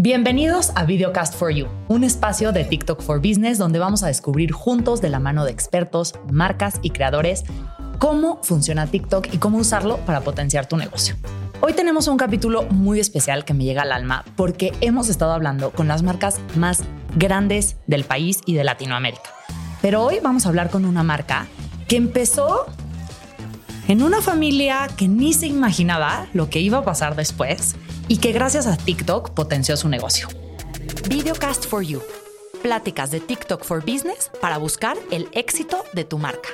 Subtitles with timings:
[0.00, 4.52] Bienvenidos a Videocast for You, un espacio de TikTok for Business donde vamos a descubrir
[4.52, 7.42] juntos de la mano de expertos, marcas y creadores
[7.98, 11.16] cómo funciona TikTok y cómo usarlo para potenciar tu negocio.
[11.60, 15.72] Hoy tenemos un capítulo muy especial que me llega al alma porque hemos estado hablando
[15.72, 16.84] con las marcas más
[17.16, 19.30] grandes del país y de Latinoamérica.
[19.82, 21.48] Pero hoy vamos a hablar con una marca
[21.88, 22.66] que empezó
[23.88, 27.74] en una familia que ni se imaginaba lo que iba a pasar después
[28.08, 30.28] y que gracias a TikTok potenció su negocio.
[31.08, 32.02] Videocast for You.
[32.62, 36.48] Pláticas de TikTok for Business para buscar el éxito de tu marca.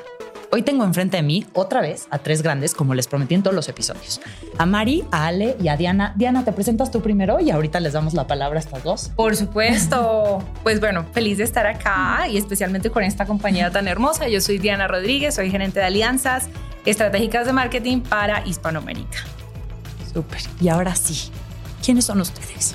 [0.53, 3.57] Hoy tengo enfrente de mí otra vez a tres grandes, como les prometí en todos
[3.57, 4.21] los episodios.
[4.57, 6.15] A Mari, a Ale y a Diana.
[6.17, 9.11] Diana, te presentas tú primero y ahorita les damos la palabra a estas dos.
[9.17, 10.45] Por supuesto.
[10.63, 14.29] Pues bueno, feliz de estar acá y especialmente con esta compañía tan hermosa.
[14.29, 16.49] Yo soy Diana Rodríguez, soy gerente de alianzas
[16.85, 19.19] estratégicas de marketing para Hispanoamérica.
[20.13, 20.41] Súper.
[20.61, 21.33] Y ahora sí,
[21.85, 22.75] ¿Quiénes son ustedes?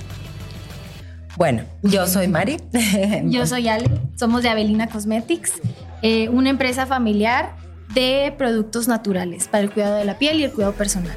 [1.35, 2.57] Bueno, yo soy Mari.
[3.25, 3.89] yo soy Ale.
[4.15, 5.53] Somos de Avelina Cosmetics,
[6.01, 7.55] eh, una empresa familiar
[7.95, 11.15] de productos naturales para el cuidado de la piel y el cuidado personal.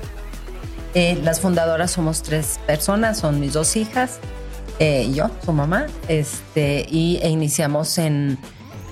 [0.94, 4.20] Eh, las fundadoras somos tres personas, son mis dos hijas,
[4.78, 8.38] eh, yo, su mamá, este, y e iniciamos en,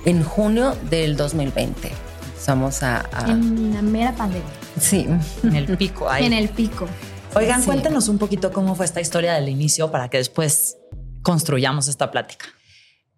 [0.05, 1.91] en junio del 2020.
[2.27, 4.47] Empezamos a, a, En la mera pandemia.
[4.79, 5.07] Sí.
[5.43, 6.09] En el pico.
[6.09, 6.25] Ahí.
[6.25, 6.87] En el pico.
[7.33, 10.77] Oigan, cuéntenos un poquito cómo fue esta historia del inicio para que después
[11.21, 12.45] construyamos esta plática.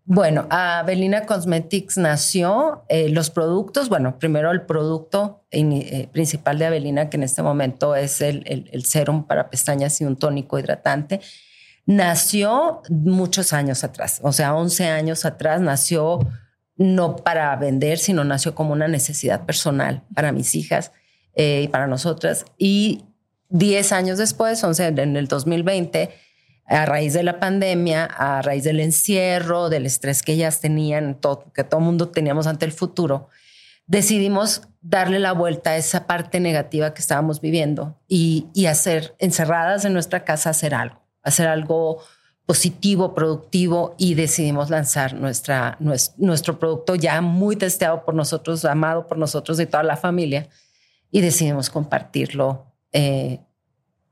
[0.06, 7.10] Bueno, Avelina Cosmetics nació, eh, los productos, bueno, primero el producto eh, principal de Avelina,
[7.10, 11.20] que en este momento es el, el, serum para pestañas y un tónico hidratante,
[11.86, 16.20] nació muchos años atrás, o sea, 11 años atrás, nació
[16.76, 20.92] no para vender, sino nació como una necesidad personal para mis hijas
[21.34, 22.46] eh, y para nosotras.
[22.58, 23.06] Y
[23.54, 26.10] 10 años después, en el 2020,
[26.66, 31.52] a raíz de la pandemia, a raíz del encierro, del estrés que ellas tenían, todo,
[31.54, 33.30] que todo mundo teníamos ante el futuro,
[33.86, 39.94] decidimos darle la vuelta a esa parte negativa que estábamos viviendo y, hacer, encerradas en
[39.94, 42.02] nuestra casa, hacer algo, hacer algo
[42.48, 49.20] positivo, productivo y decidimos lanzar nuestra, nuestro, producto ya muy testeado por nosotros, amado por
[49.20, 50.50] nosotros y toda la familia
[51.12, 53.42] y decidimos compartirlo eh,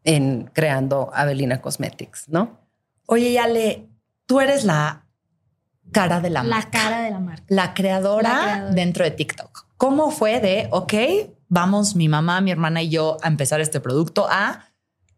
[0.04, 2.60] en creando Avelina Cosmetics, ¿no?
[3.06, 3.88] Oye, Yale,
[4.26, 5.06] tú eres la
[5.92, 6.60] cara de la, marca.
[6.60, 7.46] La cara de la marca.
[7.48, 9.68] La creadora, dentro de TikTok.
[9.78, 10.94] ¿Cómo fue de, ok,
[11.48, 14.72] vamos mi mamá, mi hermana y yo a empezar este producto a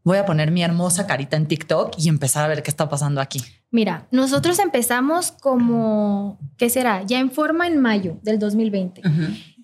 [0.03, 3.21] voy a poner mi hermosa carita en TikTok y empezar a ver qué está pasando
[3.21, 3.41] aquí?
[3.71, 7.03] Mira, nosotros empezamos como, ¿qué será?
[7.03, 9.01] Ya en forma en mayo del 2020.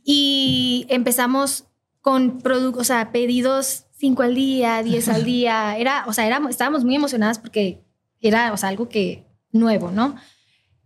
[0.03, 1.65] Y empezamos
[2.01, 5.77] con productos, o sea, pedidos 5 al día, 10 al día.
[5.77, 7.83] Era, o sea, éramos, estábamos muy emocionadas porque
[8.21, 10.15] era, o sea, algo que nuevo, ¿no?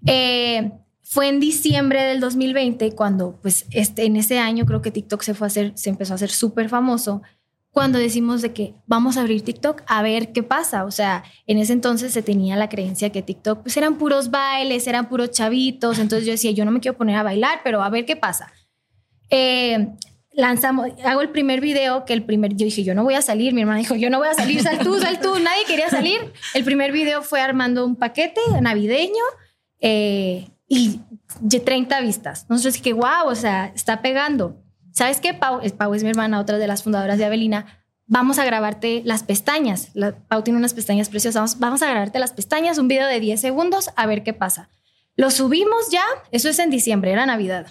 [0.06, 5.22] Eh, fue en diciembre del 2020 cuando, pues, este, en ese año creo que TikTok
[5.22, 7.22] se fue a hacer, se empezó a hacer súper famoso
[7.70, 10.86] cuando decimos de que vamos a abrir TikTok a ver qué pasa.
[10.86, 14.86] O sea, en ese entonces se tenía la creencia que TikTok pues eran puros bailes,
[14.86, 15.98] eran puros chavitos.
[15.98, 18.54] Entonces yo decía, yo no me quiero poner a bailar, pero a ver qué pasa.
[19.32, 19.90] Eh,
[20.34, 23.54] lanzamos, hago el primer video, que el primer, yo dije, yo no voy a salir,
[23.54, 26.34] mi hermana dijo, yo no voy a salir, sal tú, sal tú, nadie quería salir.
[26.54, 29.24] El primer video fue armando un paquete navideño
[29.80, 31.00] eh, y
[31.50, 32.46] 30 vistas.
[32.50, 34.58] Nosotros dije, wow, o sea, está pegando.
[34.92, 35.62] ¿Sabes qué, Pau?
[35.78, 37.66] Pau es mi hermana, otra de las fundadoras de Avelina.
[38.06, 39.92] Vamos a grabarte las pestañas.
[40.28, 41.36] Pau tiene unas pestañas preciosas.
[41.36, 44.70] Vamos, vamos a grabarte las pestañas, un video de 10 segundos, a ver qué pasa.
[45.16, 47.68] Lo subimos ya, eso es en diciembre, era Navidad.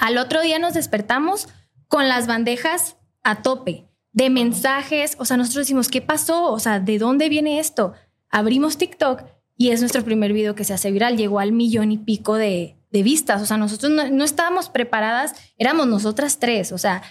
[0.00, 1.48] Al otro día nos despertamos
[1.88, 5.16] con las bandejas a tope de mensajes.
[5.18, 6.50] O sea, nosotros decimos, ¿qué pasó?
[6.50, 7.92] O sea, ¿de dónde viene esto?
[8.30, 9.22] Abrimos TikTok
[9.56, 11.16] y es nuestro primer video que se hace viral.
[11.16, 13.42] Llegó al millón y pico de, de vistas.
[13.42, 16.72] O sea, nosotros no, estábamos preparadas, éramos nosotras tres.
[16.72, 17.02] O sea,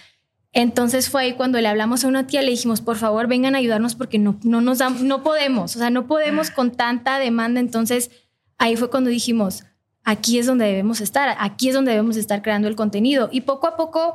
[0.52, 3.58] entonces fue ahí cuando le hablamos a una tía, le dijimos, por favor, vengan a
[3.58, 7.60] ayudarnos porque no, no nos no podemos, o sea, no podemos con tanta demanda.
[7.60, 8.10] Entonces
[8.58, 9.64] ahí fue cuando dijimos,
[10.02, 13.28] aquí es donde debemos estar, aquí es donde debemos estar creando el contenido.
[13.30, 14.14] Y poco a poco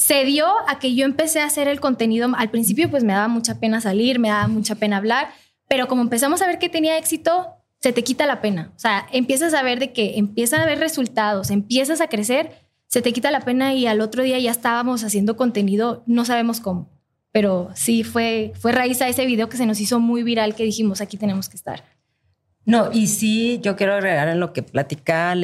[0.00, 2.26] se dio a que yo empecé a hacer el contenido.
[2.34, 5.28] Al principio, pues me daba mucha pena salir, me daba mucha pena hablar,
[5.68, 7.48] pero como empezamos a ver que tenía éxito,
[7.82, 8.72] se te quita la pena.
[8.74, 12.50] O sea, empiezas a ver de que empiezan a ver resultados, empiezas a crecer,
[12.86, 16.60] se te quita la pena y al otro día ya estábamos haciendo contenido, no sabemos
[16.60, 16.88] cómo.
[17.30, 20.64] Pero sí, fue, fue raíz a ese video que se nos hizo muy viral que
[20.64, 21.84] dijimos, aquí tenemos que estar.
[22.70, 25.34] No, y sí, yo quiero agregar en lo que platica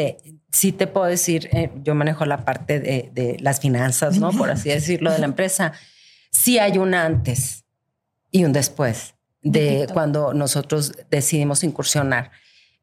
[0.52, 4.30] sí te puedo decir, eh, yo manejo la parte de, las finanzas, ¿no?
[4.30, 5.72] Por así decirlo, de la empresa.
[6.30, 7.64] Sí hay un antes
[8.30, 12.30] y un después de, cuando nosotros decidimos incursionar.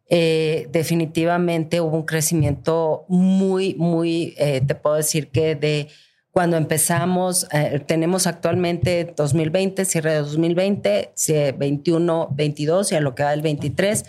[0.09, 5.87] Eh, definitivamente hubo un crecimiento muy, muy, eh, te puedo decir que de
[6.33, 11.13] cuando empezamos, eh, tenemos actualmente 2020, cierre de 2020,
[11.57, 14.03] 21, 22 y a lo que va del 23,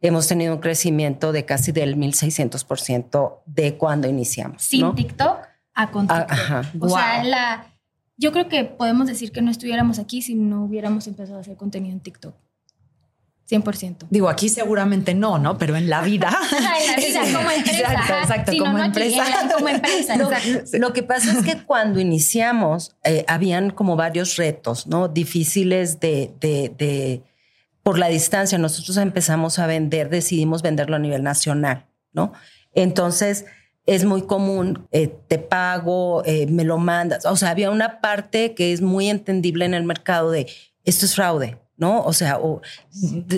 [0.00, 4.62] hemos tenido un crecimiento de casi del 1600% de cuando iniciamos.
[4.62, 5.38] Sin TikTok
[5.74, 6.82] a con ah, TikTok.
[6.82, 7.66] o sea, la,
[8.16, 11.56] yo creo que podemos decir que no estuviéramos aquí si no hubiéramos empezado a hacer
[11.56, 12.34] contenido en TikTok.
[13.48, 14.06] 100%.
[14.10, 15.56] Digo, aquí seguramente no, ¿no?
[15.56, 16.36] Pero en la vida.
[16.58, 17.78] en la vida, como empresa.
[17.92, 19.24] Exacto, exacto, como, empresa.
[19.54, 20.78] como empresa.
[20.78, 25.06] Lo, que pasa es que cuando iniciamos, eh, habían como varios retos, ¿no?
[25.06, 27.22] Difíciles de, de, de,
[27.86, 28.58] por la distancia.
[28.58, 32.32] Nosotros empezamos a vender, decidimos venderlo a nivel nacional, ¿no?
[32.74, 33.44] Entonces,
[33.86, 37.24] es muy común, eh, te pago, eh, me lo mandas.
[37.26, 40.48] O sea, había una parte que es muy entendible en el mercado de
[40.82, 42.02] esto es fraude, ¿no?
[42.02, 42.40] O sea,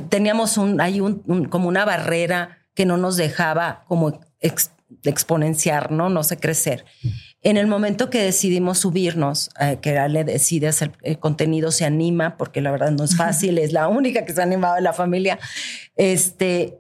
[0.09, 4.19] teníamos un, hay un, como una barrera que no nos dejaba como
[5.03, 6.09] exponenciar, ¿no?
[6.09, 6.87] No sé, crecer.
[7.49, 12.37] En el momento que decidimos subirnos, eh, que le decide hacer el contenido, se anima,
[12.37, 14.93] porque la verdad no es fácil, es la única que se ha animado en la
[14.93, 15.39] familia,
[15.97, 16.79] este,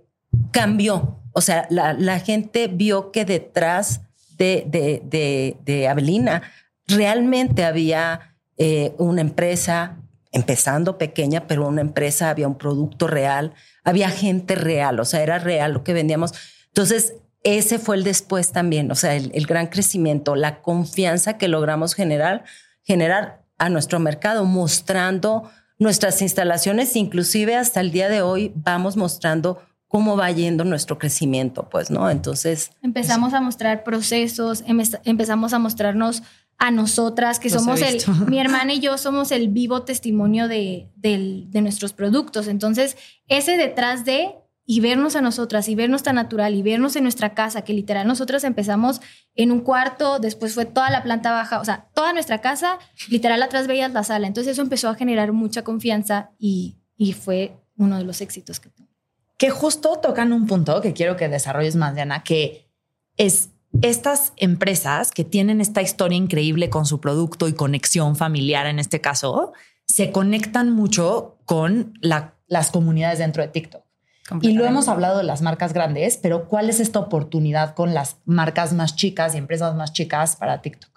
[0.51, 1.23] cambió.
[1.33, 4.03] O sea, la, gente vio que detrás
[4.37, 6.43] de, de, de, Avelina
[6.87, 9.97] realmente había eh, una empresa
[10.33, 13.55] empezando pequeña, pero una empresa, había un producto real,
[13.85, 16.35] había gente real, o sea, era real lo que vendíamos.
[16.67, 21.95] Entonces, ese fue el después también, o sea, el, gran crecimiento, la confianza que logramos
[21.95, 22.45] generar,
[22.83, 29.63] generar a nuestro mercado, mostrando nuestras instalaciones, inclusive hasta el día de hoy vamos mostrando
[29.87, 32.11] cómo va yendo nuestro crecimiento, pues, ¿no?
[32.11, 32.73] Entonces...
[32.83, 34.63] Empezamos a mostrar procesos,
[35.05, 36.23] empezamos a mostrarnos
[36.59, 41.61] a nosotras, que somos el, mi hermana y yo somos el vivo testimonio de, de,
[41.63, 42.49] nuestros productos.
[42.49, 42.97] Entonces,
[43.29, 44.35] ese detrás de
[44.71, 48.07] y vernos a nosotras y vernos tan natural y vernos en nuestra casa, que literal
[48.07, 49.01] nosotras empezamos
[49.35, 52.79] en un cuarto, después fue toda la planta baja, o sea, toda nuestra casa,
[53.09, 54.27] literal atrás veías la sala.
[54.27, 58.69] Entonces eso empezó a generar mucha confianza y, y fue uno de los éxitos que
[58.69, 58.89] tuve.
[59.39, 62.71] Que justo tocan un punto que quiero que desarrolles más, Diana, que
[63.17, 63.49] es
[63.81, 69.01] estas empresas que tienen esta historia increíble con su producto y conexión familiar en este
[69.01, 69.55] caso,
[69.87, 73.88] se conectan mucho con las comunidades dentro de TikTok.
[74.43, 78.17] Y lo hemos hablado de las marcas grandes, pero ¿cuál es esta oportunidad con las
[78.25, 80.91] marcas más chicas y empresas más chicas para TikTok?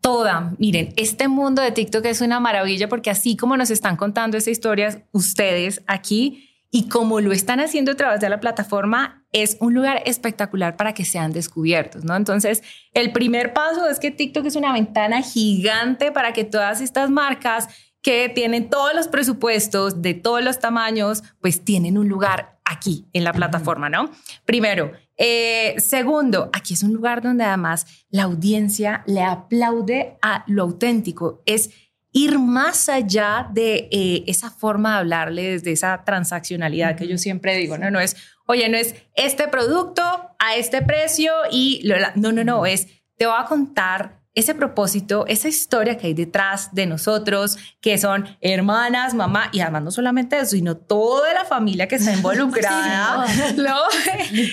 [0.00, 0.52] Toda.
[0.58, 4.50] Miren, este mundo de TikTok es una maravilla porque así como nos están contando esta
[4.50, 9.74] historia ustedes aquí, y como lo están haciendo a través de la plataforma, es un
[9.74, 12.16] lugar espectacular para que sean descubiertos, ¿no?
[12.16, 12.62] Entonces,
[12.94, 17.68] el primer paso es que TikTok es una ventana gigante para que todas estas marcas
[18.02, 23.24] que tienen todos los presupuestos de todos los tamaños, pues tienen un lugar aquí en
[23.24, 24.10] la plataforma, ¿no?
[24.44, 24.92] Primero.
[25.16, 31.42] Eh, segundo, aquí es un lugar donde además la audiencia le aplaude a lo auténtico.
[31.46, 31.70] Es
[32.12, 37.56] ir más allá de eh, esa forma de hablarle desde esa transaccionalidad que yo siempre
[37.56, 38.16] digo, no, no es,
[38.46, 40.02] oye, no es este producto
[40.38, 45.48] a este precio y no, no, no, es, te voy a contar ese propósito, esa
[45.48, 50.56] historia que hay detrás de nosotros, que son hermanas, mamá, y además no solamente eso,
[50.56, 53.26] sino toda la familia que está involucrada,
[53.56, 53.76] ¿no?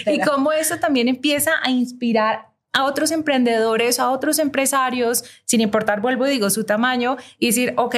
[0.14, 6.02] y cómo eso también empieza a inspirar a otros emprendedores, a otros empresarios, sin importar,
[6.02, 7.96] vuelvo y digo, su tamaño, y decir, ok,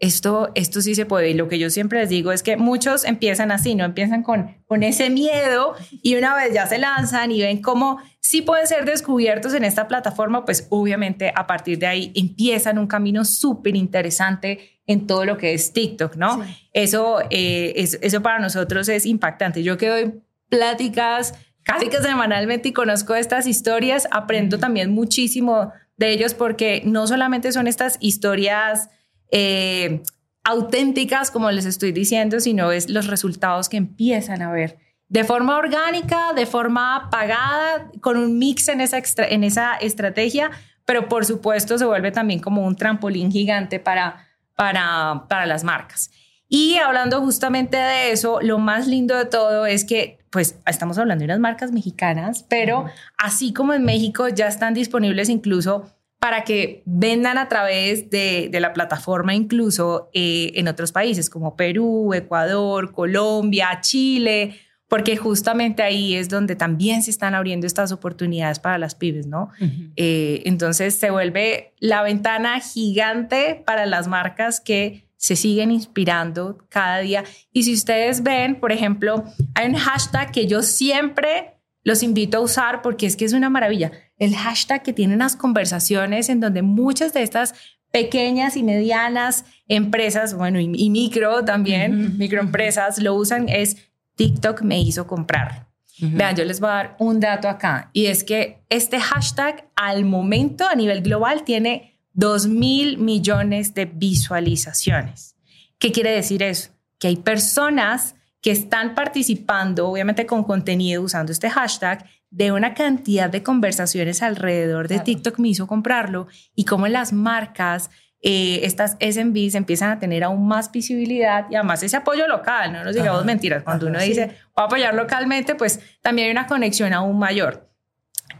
[0.00, 1.30] esto, esto sí se puede.
[1.30, 4.56] Y lo que yo siempre les digo es que muchos empiezan así, no empiezan con,
[4.66, 8.84] con ese miedo y una vez ya se lanzan y ven cómo sí pueden ser
[8.84, 14.78] descubiertos en esta plataforma, pues obviamente a partir de ahí empiezan un camino súper interesante
[14.86, 16.40] en todo lo que es TikTok, ¿no?
[16.72, 19.64] Eso, eh, eso para nosotros es impactante.
[19.64, 21.34] Yo que doy pláticas
[21.64, 27.50] casi que semanalmente y conozco estas historias, aprendo también muchísimo de ellos porque no solamente
[27.50, 28.90] son estas historias
[29.32, 30.04] eh,
[30.44, 34.78] auténticas, como les estoy diciendo, sino es los resultados que empiezan a ver
[35.10, 40.52] de forma orgánica, de forma pagada, con un mix en esa, en esa estrategia,
[40.86, 46.10] pero por supuesto se vuelve también como un trampolín gigante para, para, para las marcas.
[46.48, 51.22] Y hablando justamente de eso, lo más lindo de todo es que, pues, estamos hablando
[51.22, 52.86] de unas marcas mexicanas, pero
[53.18, 55.90] así como en México ya están disponibles incluso
[56.20, 62.14] para que vendan a través de, la plataforma incluso eh, en otros países como Perú,
[62.14, 64.56] Ecuador, Colombia, Chile,
[64.90, 69.50] porque justamente ahí es donde también se están abriendo estas oportunidades para las pibes, ¿no?
[69.94, 76.98] Eh, entonces se vuelve la ventana gigante para las marcas que se siguen inspirando cada
[76.98, 77.22] día.
[77.52, 79.22] Y si ustedes ven, por ejemplo,
[79.54, 81.54] hay un hashtag que yo siempre
[81.84, 83.92] los invito a usar porque es que es una maravilla.
[84.18, 87.54] El hashtag que tiene unas conversaciones en donde muchas de estas
[87.92, 93.89] pequeñas y medianas empresas, bueno, y, micro también, microempresas lo usan, es
[94.20, 95.66] TikTok me hizo comprar.
[95.98, 100.04] Vean, yo les voy a dar un dato acá y es que este hashtag al
[100.04, 105.36] momento a nivel global tiene 2 mil millones de visualizaciones.
[105.78, 106.68] ¿Qué quiere decir eso?
[106.98, 113.30] Que hay personas que están participando, obviamente con contenido usando este hashtag, de una cantidad
[113.30, 117.88] de conversaciones alrededor de TikTok me hizo comprarlo y cómo las marcas,
[118.22, 122.84] eh, estas SMBs empiezan a tener aún más visibilidad y además ese apoyo local, no
[122.84, 126.92] nos digamos mentiras, cuando uno dice voy a apoyar localmente, pues también hay una conexión
[126.92, 127.68] aún mayor.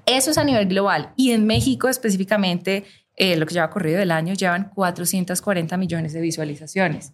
[0.05, 2.85] Eso es a nivel global y en México específicamente
[3.17, 7.13] eh, lo que lleva corrido del año, llevan 440 millones de visualizaciones.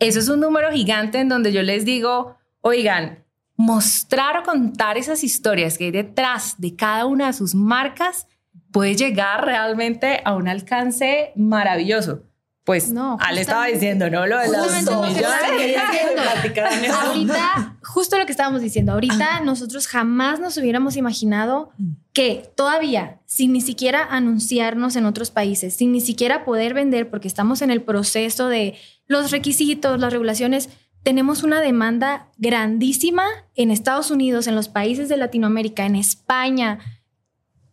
[0.00, 3.24] Eso es un número gigante en donde yo les digo, oigan,
[3.56, 8.26] mostrar o contar esas historias que hay detrás de cada una de sus marcas
[8.74, 12.24] puede llegar realmente a un alcance maravilloso.
[12.64, 14.26] Pues no, Ale estaba diciendo, ¿no?
[14.26, 15.22] Lo de los millones.
[16.90, 21.70] Ahorita, justo lo que estábamos diciendo, ahorita nosotros jamás nos hubiéramos imaginado
[22.12, 27.28] que todavía, sin ni siquiera anunciarnos en otros países, sin ni siquiera poder vender, porque
[27.28, 28.74] estamos en el proceso de
[29.06, 30.68] los requisitos, las regulaciones,
[31.04, 36.80] tenemos una demanda grandísima en Estados Unidos, en los países de Latinoamérica, en España,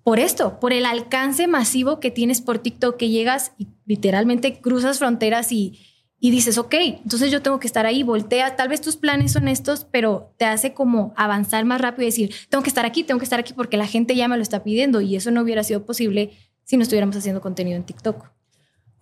[0.04, 5.00] por esto, por el alcance masivo que tienes por TikTok, que llegas y literalmente cruzas
[5.00, 5.80] fronteras y,
[6.20, 9.48] y dices, ok, entonces yo tengo que estar ahí, voltea, tal vez tus planes son
[9.48, 13.20] estos, pero te hace como avanzar más rápido y decir, tengo que estar aquí, tengo
[13.20, 15.64] que estar aquí porque la gente ya me lo está pidiendo y eso no hubiera
[15.64, 16.32] sido posible
[16.64, 18.41] si no estuviéramos haciendo contenido en TikTok.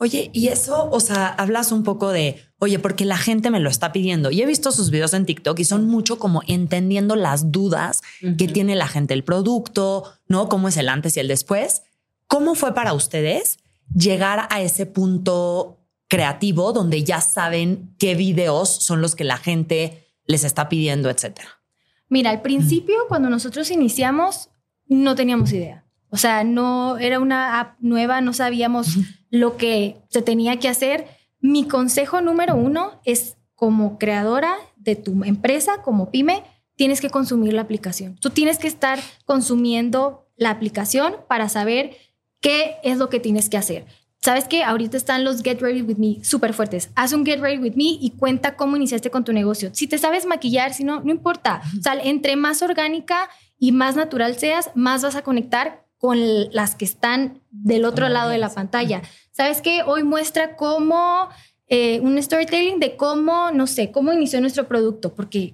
[0.02, 3.70] Oye, y eso, o sea, hablas un poco de, oye, porque la gente me lo
[3.70, 4.32] está pidiendo.
[4.32, 8.02] Y he visto sus videos en TikTok y son mucho como entendiendo las dudas
[8.38, 10.48] que tiene la gente el producto, ¿no?
[10.48, 11.82] Cómo es el antes y el después.
[12.28, 13.60] ¿Cómo fue para ustedes
[13.94, 20.08] llegar a ese punto creativo donde ya saben qué videos son los que la gente
[20.26, 21.60] les está pidiendo, etcétera?
[22.08, 24.50] Mira, al principio, cuando nosotros iniciamos,
[24.88, 25.84] no teníamos idea.
[26.10, 28.96] O sea, no era una app nueva, no sabíamos
[29.30, 31.08] lo que se tenía que hacer.
[31.40, 36.44] Mi consejo número uno es como creadora de tu empresa, como pyme,
[36.76, 38.16] tienes que consumir la aplicación.
[38.16, 41.98] Tú tienes que estar consumiendo la aplicación para saber
[42.40, 43.86] qué es lo que tienes que hacer.
[44.22, 46.90] Sabes que ahorita están los Get Ready With Me súper fuertes.
[46.96, 49.70] Haz un Get Ready With Me y cuenta cómo iniciaste con tu negocio.
[49.74, 51.62] Si te sabes maquillar, si no, no importa.
[51.78, 56.18] O sea, entre más orgánica y más natural seas, más vas a conectar con
[56.52, 59.02] las que están del otro lado de la pantalla.
[59.32, 59.84] ¿Sabes qué?
[59.86, 61.30] Hoy muestra cómo
[61.68, 65.54] eh, un storytelling de cómo, no sé, cómo inició nuestro producto, porque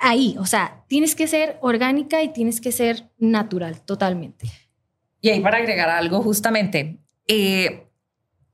[0.00, 4.48] ahí, o sea, tienes que ser orgánica y tienes que ser natural, totalmente.
[5.20, 7.86] Y ahí para agregar algo, justamente, eh,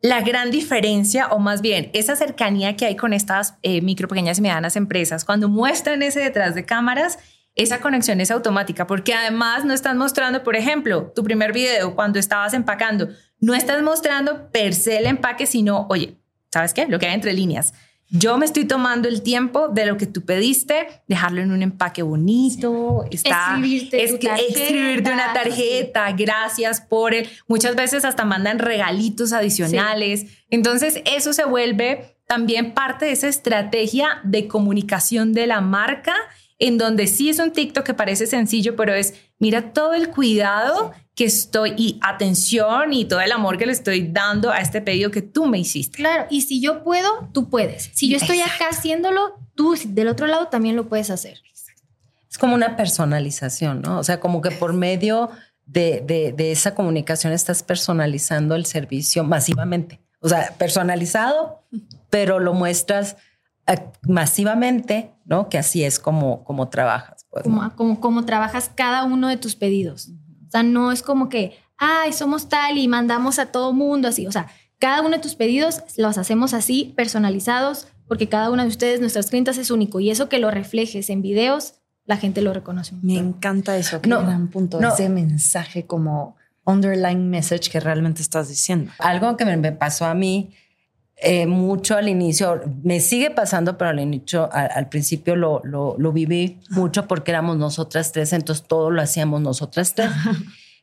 [0.01, 4.39] la gran diferencia, o más bien esa cercanía que hay con estas eh, micro, pequeñas
[4.39, 7.19] y medianas empresas, cuando muestran ese detrás de cámaras,
[7.57, 12.19] esa conexión es automática porque además no estás mostrando, por ejemplo, tu primer video cuando
[12.19, 13.09] estabas empacando,
[13.41, 16.17] no estás mostrando per se el empaque, sino, oye,
[16.53, 16.87] ¿sabes qué?
[16.87, 17.73] Lo que hay entre líneas.
[18.09, 22.03] Yo me estoy tomando el tiempo de lo que tú pediste, dejarlo en un empaque
[22.03, 27.29] bonito, está, escribirte, es escribirte una tarjeta, gracias por él.
[27.49, 30.27] Muchas veces hasta mandan regalitos adicionales.
[30.51, 36.15] Entonces, eso se vuelve también parte de esa estrategia de comunicación de la marca
[36.59, 40.93] en donde sí es un TikTok que parece sencillo, pero es, mira todo el cuidado
[41.15, 45.11] que estoy y atención y todo el amor que le estoy dando a este pedido
[45.11, 45.97] que tú me hiciste.
[45.97, 47.91] Claro, y si yo puedo, tú puedes.
[47.95, 51.41] Si yo estoy acá haciéndolo, tú del otro lado también lo puedes hacer.
[52.31, 53.99] Es como una personalización, ¿no?
[53.99, 55.31] O sea, como que por medio
[55.65, 60.01] de, de esa comunicación estás personalizando el servicio masivamente.
[60.21, 61.63] O sea, personalizado,
[62.11, 63.17] pero lo muestras
[64.03, 65.49] masivamente, ¿no?
[65.49, 67.27] Que así es como, como trabajas.
[67.31, 67.45] Pues,
[67.77, 70.11] como, como, trabajas cada uno de tus pedidos.
[70.47, 74.27] O sea, no es como que, ay, somos tal y mandamos a todo mundo así.
[74.27, 78.69] O sea, cada uno de tus pedidos los hacemos así, personalizados, porque cada uno de
[78.69, 80.01] ustedes, nuestras clientes, es único.
[80.01, 82.95] Y eso que lo reflejes en videos, la gente lo reconoce.
[83.03, 88.49] Me encanta eso, que no, gran punto, ese mensaje como underlying message que realmente estás
[88.49, 88.93] diciendo.
[88.99, 90.55] Algo que me pasó a mí
[91.19, 96.61] eh, mucho al inicio, me sigue pasando, pero al inicio, al, principio lo, lo, viví
[96.69, 100.11] mucho porque éramos nosotras tres, entonces todo lo hacíamos nosotras tres.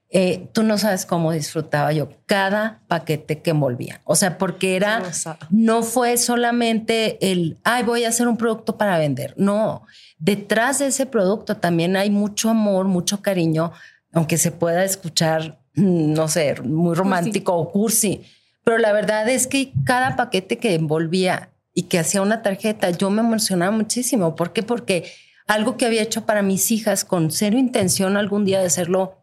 [0.09, 4.01] eh, tú no sabes cómo disfrutaba yo cada paquete que envolvía.
[4.05, 5.03] O sea, porque era,
[5.51, 9.35] no fue solamente el, ay, voy a hacer un producto para vender.
[9.37, 9.85] No,
[10.17, 13.71] detrás de ese producto también hay mucho amor, mucho cariño,
[14.11, 18.23] aunque se pueda escuchar, mm, no sé, muy romántico o cursi.
[18.63, 23.09] Pero la verdad es que cada paquete que envolvía y que hacía una tarjeta, yo
[23.09, 24.35] me emocionaba muchísimo.
[24.35, 24.63] ¿Por qué?
[24.63, 25.11] Porque
[25.47, 29.17] algo que había hecho para mis hijas con cero intención algún día de hacerlo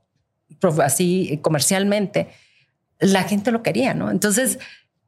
[0.82, 2.28] así comercialmente,
[2.98, 4.10] la gente lo quería, ¿no?
[4.10, 4.58] Entonces,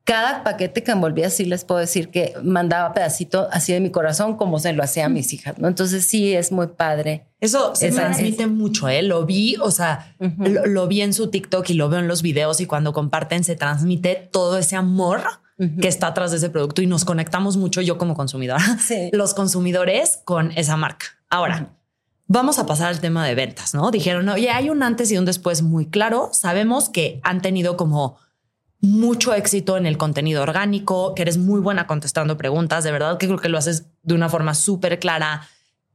[0.04, 4.37] cada paquete que envolvía, sí les puedo decir que mandaba pedacito así de mi corazón
[4.37, 5.68] como se lo hacía a mis hijas, ¿no?
[5.68, 7.26] Entonces sí es muy padre.
[7.40, 9.02] Eso se transmite mucho, ¿eh?
[9.02, 12.61] Lo vi, o sea, lo, vi en su TikTok y lo veo en los videos
[12.61, 15.23] y cuando comparten se transmite todo ese amor
[15.80, 18.64] que está atrás de ese producto y nos conectamos mucho yo como consumidora,
[19.12, 21.06] los consumidores con esa marca.
[21.28, 21.76] Ahora,
[22.28, 23.90] Vamos a pasar al tema de ventas, ¿no?
[23.90, 26.30] Dijeron, oye, hay un antes y un después muy claro.
[26.32, 28.16] Sabemos que han tenido como
[28.83, 33.27] mucho éxito en el contenido orgánico, que eres muy buena contestando preguntas, de verdad que
[33.27, 35.49] creo que lo haces de una forma súper clara,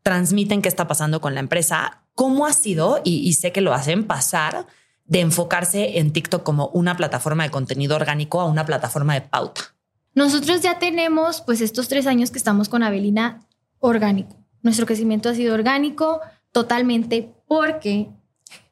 [0.04, 2.02] transmiten qué está pasando con la empresa.
[2.16, 4.66] ¿Cómo ha sido, y, sé que lo hacen pasar,
[5.04, 9.62] de enfocarse en TikTok como una plataforma de contenido orgánico a una plataforma de pauta?
[10.16, 13.46] Nosotros ya tenemos pues estos tres años que estamos con Avelina
[13.80, 14.38] orgánico.
[14.62, 16.22] Nuestro crecimiento ha sido orgánico
[16.54, 18.10] totalmente porque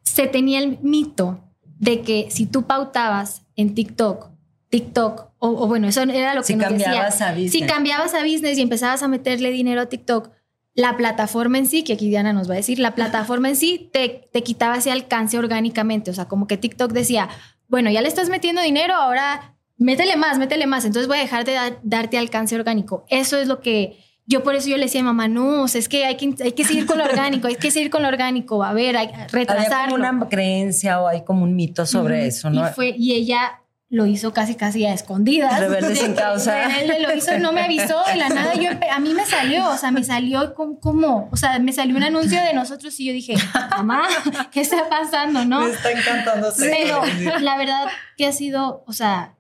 [0.01, 1.39] se tenía el mito
[1.77, 4.29] de que si tú pautabas en TikTok,
[4.69, 7.51] TikTok, o, bueno, eso era lo que si nos cambiabas A business.
[7.51, 10.31] Si cambiabas a business y empezabas a meterle dinero a TikTok,
[10.74, 13.89] la plataforma en sí, que aquí Diana nos va a decir, la plataforma en sí
[13.93, 16.12] te, te quitaba ese alcance orgánicamente.
[16.12, 17.29] O sea, como que TikTok decía,
[17.67, 20.83] bueno, ya le estás metiendo dinero, ahora métele más, métele más.
[20.83, 23.05] Entonces voy a dejar de darte alcance orgánico.
[23.09, 23.97] Eso es lo que
[24.27, 26.63] yo por eso yo le decía a mamá, no, es que hay que, hay que
[26.63, 29.96] seguir con lo orgánico, hay que seguir con lo orgánico, a ver, hay que retrasarlo.
[29.96, 32.67] Hay como una creencia o hay como un mito sobre eso, ¿no?
[32.67, 35.60] Y, fue, y ella lo hizo casi casi a escondidas.
[35.60, 36.82] Rebelde sin causa.
[36.82, 38.55] Él lo hizo, no me avisó de la nada.
[38.55, 42.03] Yo, a mí me salió, o sea, me salió como, o sea, me salió un
[42.03, 43.36] anuncio de nosotros y yo dije,
[43.72, 44.08] mamá,
[44.51, 45.62] ¿qué está pasando, no?
[45.62, 46.51] Me está encantando.
[46.57, 47.01] Pero
[47.40, 49.35] la verdad que ha sido, o sea,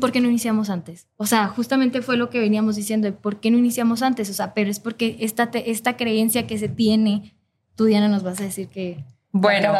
[0.00, 1.06] ¿por qué no iniciamos antes?
[1.16, 4.30] O sea, justamente fue lo que veníamos diciendo, ¿por qué no iniciamos antes?
[4.30, 7.34] O sea, pero es porque esta, esta creencia que se tiene,
[7.74, 9.04] tú Diana nos vas a decir que...
[9.32, 9.74] Bueno,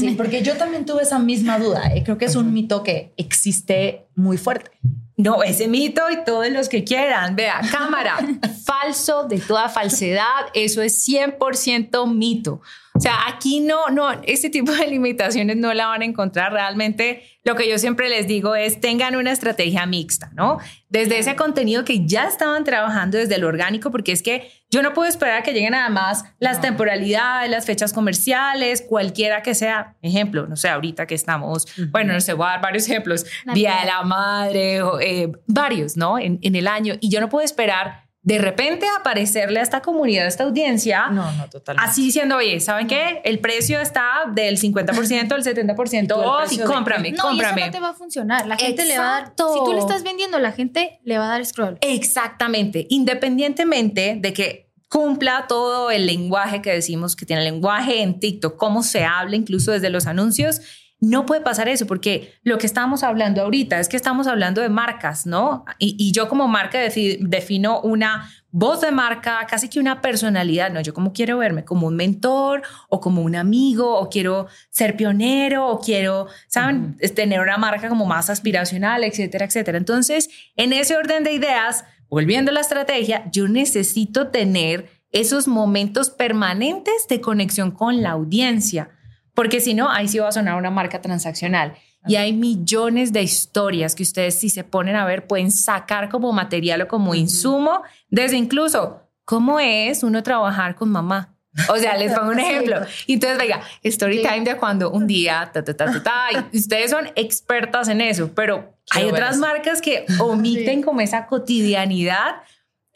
[0.00, 1.94] sí, porque yo también tuve esa misma duda.
[1.94, 2.02] ¿eh?
[2.02, 4.70] Creo que es un mito que existe muy fuerte.
[5.16, 7.36] No, ese mito y todos los que quieran.
[7.36, 8.16] Vea, cámara,
[8.64, 10.46] falso de toda falsedad.
[10.54, 12.62] Eso es 100% mito.
[12.96, 17.24] O sea, aquí no, no, este tipo de limitaciones no la van a encontrar realmente.
[17.42, 20.58] Lo que yo siempre les digo es tengan una estrategia mixta, ¿no?
[20.90, 24.92] Desde ese contenido que ya estaban trabajando desde lo orgánico, porque es que yo no
[24.92, 29.96] puedo esperar a que lleguen nada más las temporalidades, las fechas comerciales, cualquiera que sea.
[30.00, 33.80] Ejemplo, no sé, ahorita que estamos, bueno, no sé, voy a dar varios ejemplos, Día
[33.80, 36.16] de la Madre, eh, varios, ¿no?
[36.20, 36.94] En, en el año.
[37.00, 41.30] Y yo no puedo esperar de repente aparecerle a esta comunidad, a esta audiencia, no,
[41.32, 41.90] no, totalmente.
[41.90, 43.20] así diciendo, oye, ¿saben qué?
[43.22, 47.60] El precio está del 50% al 70% off y cómprame, no, cómprame.
[47.60, 48.46] eso no te va a funcionar.
[48.46, 51.26] La gente le va a dar, si tú le estás vendiendo, la gente le va
[51.26, 51.76] a dar scroll.
[51.82, 58.20] Exactamente, independientemente de que cumpla todo el lenguaje que decimos que tiene el lenguaje en
[58.20, 60.62] TikTok, cómo se habla incluso desde los anuncios,
[61.04, 64.68] no puede pasar eso porque lo que estamos hablando ahorita es que estamos hablando de
[64.68, 65.64] marcas, ¿no?
[65.78, 70.80] Y, yo como marca defino una voz de marca, casi que una personalidad, ¿no?
[70.80, 75.68] Yo como quiero verme como un mentor o como un amigo o quiero ser pionero
[75.68, 76.96] o quiero, ¿saben?
[77.14, 79.78] Tener una marca como más aspiracional, etcétera, etcétera.
[79.78, 86.10] Entonces, en ese orden de ideas, volviendo a la estrategia, yo necesito tener esos momentos
[86.10, 88.90] permanentes de conexión con la audiencia
[89.34, 91.74] porque si no, ahí sí va a sonar una marca transaccional.
[92.06, 96.32] Y hay millones de historias que ustedes si se ponen a ver pueden sacar como
[96.32, 101.34] material o como insumo, desde incluso cómo es uno trabajar con mamá.
[101.68, 102.80] O sea, les pongo un ejemplo.
[103.06, 106.90] Y entonces, venga, story time de cuando un día, ta, ta, ta, ta, y ustedes
[106.90, 112.36] son expertas en eso, pero hay otras marcas que omiten como esa cotidianidad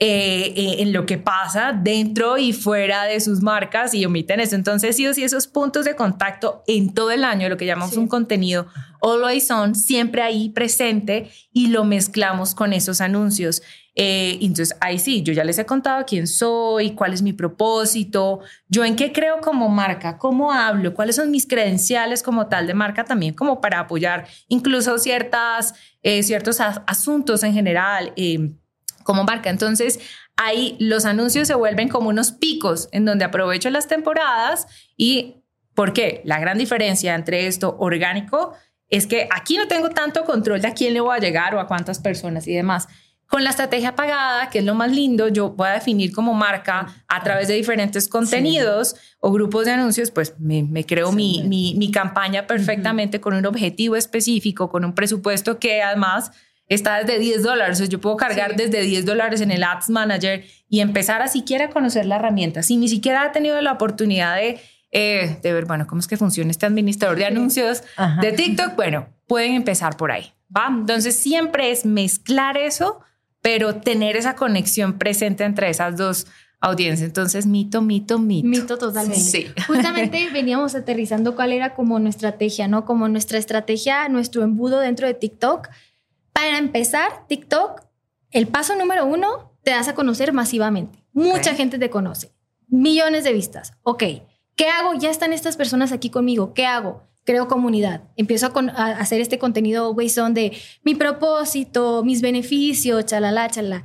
[0.00, 4.54] eh, eh, en lo que pasa dentro y fuera de sus marcas y omiten eso.
[4.54, 7.96] Entonces, sí o sí, esos puntos de contacto en todo el año, lo que llamamos
[7.96, 8.68] un contenido
[9.02, 13.60] always on, siempre ahí presente y lo mezclamos con esos anuncios.
[13.96, 18.38] Eh, entonces, ahí sí, yo ya les he contado quién soy, cuál es mi propósito,
[18.68, 22.74] yo en qué creo como marca, cómo hablo, cuáles son mis credenciales como tal de
[22.74, 25.74] marca también, como para apoyar incluso ciertas,
[26.22, 28.12] ciertos asuntos en general
[29.08, 29.48] como marca.
[29.48, 30.00] Entonces,
[30.36, 34.66] ahí los anuncios se vuelven como unos picos en donde aprovecho las temporadas
[34.98, 35.38] y
[35.78, 36.22] ¿Por qué?
[36.24, 38.52] La gran diferencia entre esto orgánico
[38.90, 41.60] es que aquí no tengo tanto control de a quién le voy a llegar o
[41.60, 42.88] a cuántas personas y demás.
[43.28, 47.04] Con la estrategia pagada, que es lo más lindo, yo voy a definir como marca
[47.06, 52.48] a través de diferentes contenidos o grupos de anuncios, pues me, creo mi, mi, campaña
[52.48, 56.32] perfectamente con un objetivo específico, con un presupuesto que además
[56.68, 57.88] está desde 10 dólares.
[57.88, 62.06] Yo puedo cargar desde 10 dólares en el Ads Manager y empezar a siquiera conocer
[62.06, 62.62] la herramienta.
[62.62, 64.60] Si ni siquiera ha tenido la oportunidad de,
[64.92, 67.82] eh, de ver, bueno, cómo es que funciona este administrador de anuncios
[68.20, 70.32] de TikTok, bueno, pueden empezar por ahí.
[70.54, 70.68] ¿va?
[70.68, 73.02] Entonces siempre es mezclar eso
[73.42, 76.26] pero tener esa conexión presente entre esas dos
[76.60, 77.08] audiencias.
[77.08, 78.48] Entonces, mito, mito, mito.
[78.48, 79.20] Mito totalmente.
[79.20, 79.46] Sí.
[79.66, 82.84] Justamente veníamos aterrizando cuál era como nuestra estrategia, ¿no?
[82.84, 85.68] Como nuestra estrategia, nuestro embudo dentro de TikTok.
[86.38, 87.80] Para empezar, TikTok,
[88.30, 91.02] el paso número uno, te das a conocer masivamente.
[91.12, 92.30] Mucha gente te conoce.
[92.68, 93.72] Millones de vistas.
[93.82, 94.04] Ok.
[94.54, 94.94] ¿Qué hago?
[94.94, 96.54] Ya están estas personas aquí conmigo.
[96.54, 97.02] ¿Qué hago?
[97.24, 98.04] creo comunidad.
[98.16, 103.84] Empiezo a, hacer este contenido, son de mi propósito, mis beneficios, chalala, chalala.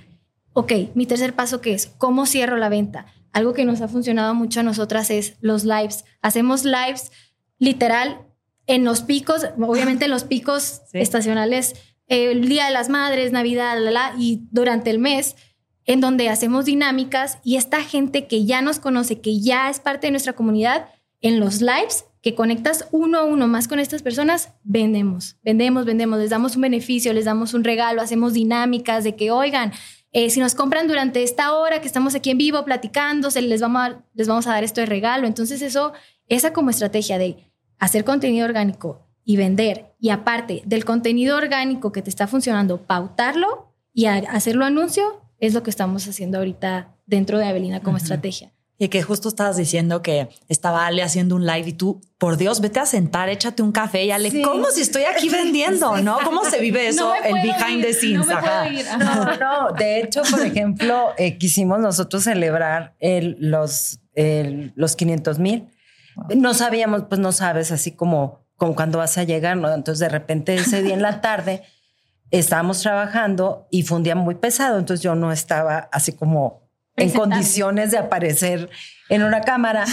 [0.53, 1.87] Ok, mi tercer paso, ¿qué es?
[1.97, 3.07] ¿Cómo cierro la venta?
[3.31, 6.05] Algo que nos ha funcionado mucho a nosotras es los lives.
[6.21, 7.11] Hacemos lives
[7.57, 8.21] literal
[8.67, 11.73] en los picos, obviamente en los picos estacionales,
[12.07, 13.77] el Día de las Madres, Navidad,
[14.17, 15.35] y durante el mes,
[15.85, 20.07] en donde hacemos dinámicas y esta gente que ya nos conoce, que ya es parte
[20.07, 20.89] de nuestra comunidad,
[21.21, 26.19] en los lives que conectas uno a uno más con estas personas, vendemos, vendemos, vendemos,
[26.19, 29.73] les damos un beneficio, les damos un regalo, hacemos dinámicas de que, oigan,
[30.13, 33.61] eh, si nos compran durante esta hora que estamos aquí en vivo platicando, se les,
[33.61, 35.27] vamos a, les vamos a dar esto de regalo.
[35.27, 35.91] Entonces eso,
[36.27, 42.01] esa como estrategia de hacer contenido orgánico y vender, y aparte del contenido orgánico que
[42.01, 47.45] te está funcionando, pautarlo y hacerlo anuncio, es lo que estamos haciendo ahorita dentro de
[47.45, 48.53] Avelina como estrategia.
[48.79, 52.59] Y que justo estabas diciendo que estaba Ale haciendo un live y tú, por Dios,
[52.59, 55.97] vete a sentar, échate un café y Ale, ¿cómo si estoy aquí vendiendo?
[56.01, 56.17] ¿No?
[56.23, 58.27] ¿Cómo se vive eso, el behind the scenes?
[58.27, 63.99] No, no, de hecho, por ejemplo, eh, quisimos nosotros celebrar el, los,
[64.75, 65.67] los 500 mil.
[66.35, 69.73] No sabíamos, pues no sabes, así como, como cuando vas a llegar, ¿no?
[69.73, 71.63] Entonces, de repente, ese día en la tarde,
[72.31, 76.63] estábamos trabajando y fue un día muy pesado, entonces yo no estaba así como
[76.95, 78.69] en condiciones de aparecer
[79.09, 79.83] en una cámara.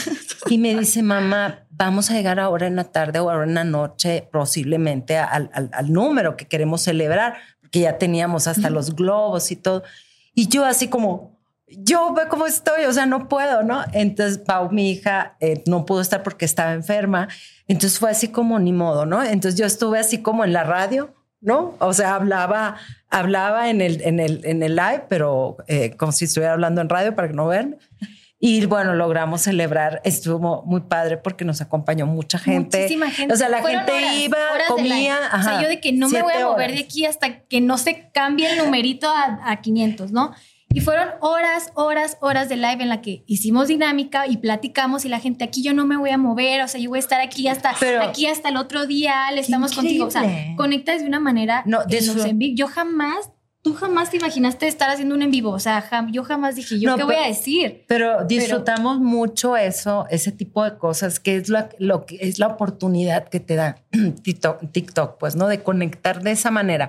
[0.46, 3.64] Y me dice, mamá, vamos a llegar ahora en la tarde o ahora en la
[3.64, 9.56] noche, posiblemente al, al, número que queremos celebrar, porque ya teníamos hasta los globos y
[9.56, 9.82] todo.
[10.32, 13.84] Y yo así como, yo ve cómo estoy, o sea, no puedo, ¿no?
[13.92, 17.28] Entonces, Pau, mi hija, eh, no pudo estar porque estaba enferma.
[17.70, 19.22] Entonces fue así como ni modo, ¿no?
[19.22, 21.74] Entonces yo estuve así como en la radio ¿no?
[21.78, 22.76] O sea, hablaba,
[23.08, 26.88] hablaba en el, en el, en el live, pero eh, como si estuviera hablando en
[26.88, 27.78] radio para que no vean.
[28.42, 32.78] Y bueno, logramos celebrar, estuvo muy padre porque nos acompañó mucha gente.
[32.78, 33.34] Muchísima gente.
[33.34, 35.18] O sea, la gente iba, comía.
[35.38, 37.76] o sea, yo de que no me voy a mover de aquí hasta que no
[37.76, 40.32] se cambie el numerito a, a 500, ¿no?
[40.72, 45.08] Y fueron horas, horas, horas de live en la que hicimos dinámica y platicamos y
[45.08, 47.20] la gente aquí yo no me voy a mover, o sea, yo voy a estar
[47.20, 51.18] aquí hasta aquí hasta el otro día, le estamos contigo, o sea, conectas de una
[51.18, 52.54] manera no, de en vivo.
[52.56, 53.30] Yo jamás
[53.62, 56.96] Tú jamás te imaginaste estar haciendo un en vivo, o sea, yo jamás dije, ¿yo
[56.96, 57.84] qué voy a decir?
[57.88, 62.46] Pero disfrutamos mucho eso, ese tipo de cosas, que es lo, lo que es la
[62.46, 63.76] oportunidad que te da
[64.22, 65.46] TikTok, pues, ¿no?
[65.46, 66.88] De conectar de esa manera.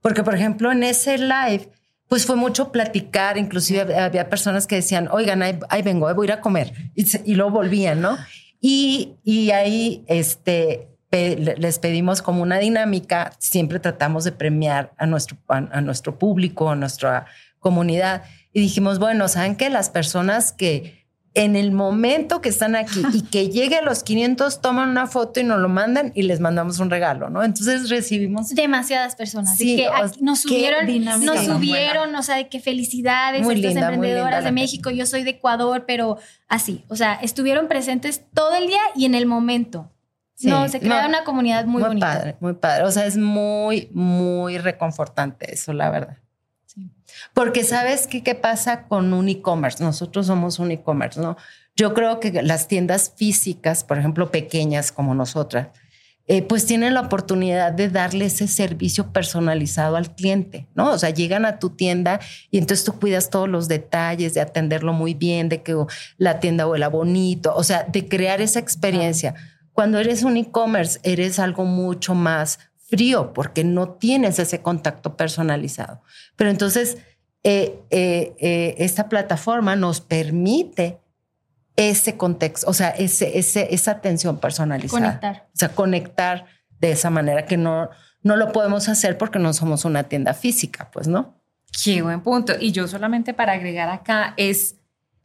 [0.00, 1.70] Porque, por ejemplo, en ese live,
[2.08, 6.32] pues fue mucho platicar, inclusive había personas que decían, oigan, ahí, vengo, voy a ir
[6.32, 8.16] a comer, y, luego volvían, ¿no?
[8.60, 15.36] Y, y ahí este, les pedimos como una dinámica, siempre tratamos de premiar a nuestro,
[15.48, 17.26] a nuestro público, a nuestra
[17.60, 23.02] comunidad, y dijimos, bueno, ¿saben que Las personas que en el momento que están aquí
[23.12, 26.40] y que llegue a los 500, toman una foto y nos lo mandan y les
[26.40, 27.44] mandamos un regalo, ¿no?
[27.44, 29.56] Entonces recibimos demasiadas personas.
[29.56, 29.88] Sí, que
[30.20, 34.90] nos subieron, nos subieron, o sea, de qué felicidades muy estas emprendedoras de México.
[34.90, 39.14] Yo soy de Ecuador, pero así, o sea, estuvieron presentes todo el día y en
[39.14, 39.92] el momento.
[40.42, 42.06] no, se crea una comunidad muy, muy bonita.
[42.06, 42.84] Padre, muy padre.
[42.84, 46.16] O sea, es muy, muy reconfortante eso, la verdad.
[47.34, 49.82] Porque sabes qué, qué pasa con un e-commerce.
[49.82, 51.36] Nosotros somos un e-commerce, ¿no?
[51.76, 55.68] Yo creo que las tiendas físicas, por ejemplo, pequeñas como nosotras,
[56.30, 60.90] eh, pues tienen la oportunidad de darle ese servicio personalizado al cliente, ¿no?
[60.90, 64.92] O sea, llegan a tu tienda y entonces tú cuidas todos los detalles, de atenderlo
[64.92, 65.74] muy bien, de que
[66.18, 69.34] la tienda huela bonito, o sea, de crear esa experiencia.
[69.72, 76.02] Cuando eres un e-commerce, eres algo mucho más frío porque no tienes ese contacto personalizado.
[76.36, 76.98] Pero entonces,
[77.44, 80.98] eh, eh, eh, esta plataforma nos permite
[81.76, 85.20] ese contexto, o sea, ese, ese, esa atención personalizada.
[85.20, 85.48] Conectar.
[85.54, 86.46] O sea, conectar
[86.80, 87.88] de esa manera que no,
[88.22, 91.36] no lo podemos hacer porque no somos una tienda física, pues, ¿no?
[91.84, 92.54] Qué buen punto.
[92.58, 94.76] Y yo solamente para agregar acá es,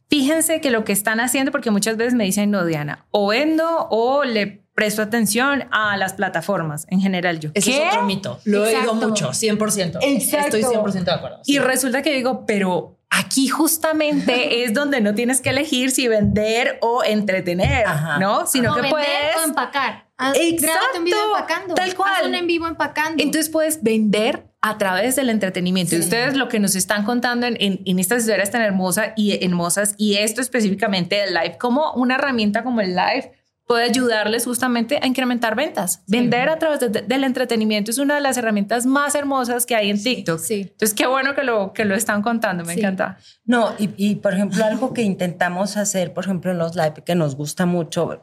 [0.08, 3.88] fíjense que lo que están haciendo, porque muchas veces me dicen, no, Diana, o vendo
[3.90, 7.38] o le presto atención a las plataformas en general.
[7.40, 7.82] Yo, Ese ¿qué?
[7.86, 8.40] es otro mito.
[8.44, 8.92] Lo he Exacto.
[8.92, 9.98] oído mucho, 100%.
[10.02, 10.56] Exacto.
[10.56, 11.40] Estoy 100% de acuerdo.
[11.46, 11.58] Y Sí.
[11.60, 17.04] resulta que digo, pero aquí justamente es donde no tienes que elegir si vender o
[17.04, 18.18] entretener, Ajá.
[18.18, 18.46] ¿no?
[18.46, 19.36] Sino o que vender puedes...
[19.40, 20.04] o empacar.
[20.16, 21.74] Haz- Exacto, un video empacando.
[21.74, 22.12] tal cual.
[22.20, 23.22] Haz un en vivo empacando.
[23.22, 25.96] Entonces puedes vender a través del entretenimiento.
[25.96, 29.44] Y ustedes lo que nos están contando en, en, en estas historias tan hermosas y
[29.44, 33.32] hermosas, y esto específicamente del live, como una herramienta como el live
[33.66, 36.02] puede ayudarles justamente a incrementar ventas.
[36.06, 39.74] Vender a través de- de- del entretenimiento es una de las herramientas más hermosas que
[39.74, 40.38] hay en TikTok.
[40.38, 40.60] sí.
[40.72, 42.80] Entonces, qué bueno que lo, que lo están contando, me Sí.
[42.80, 43.16] encanta.
[43.46, 47.14] No, y, y, por ejemplo, algo que intentamos hacer, por ejemplo, en los live, que
[47.14, 48.22] nos gusta mucho,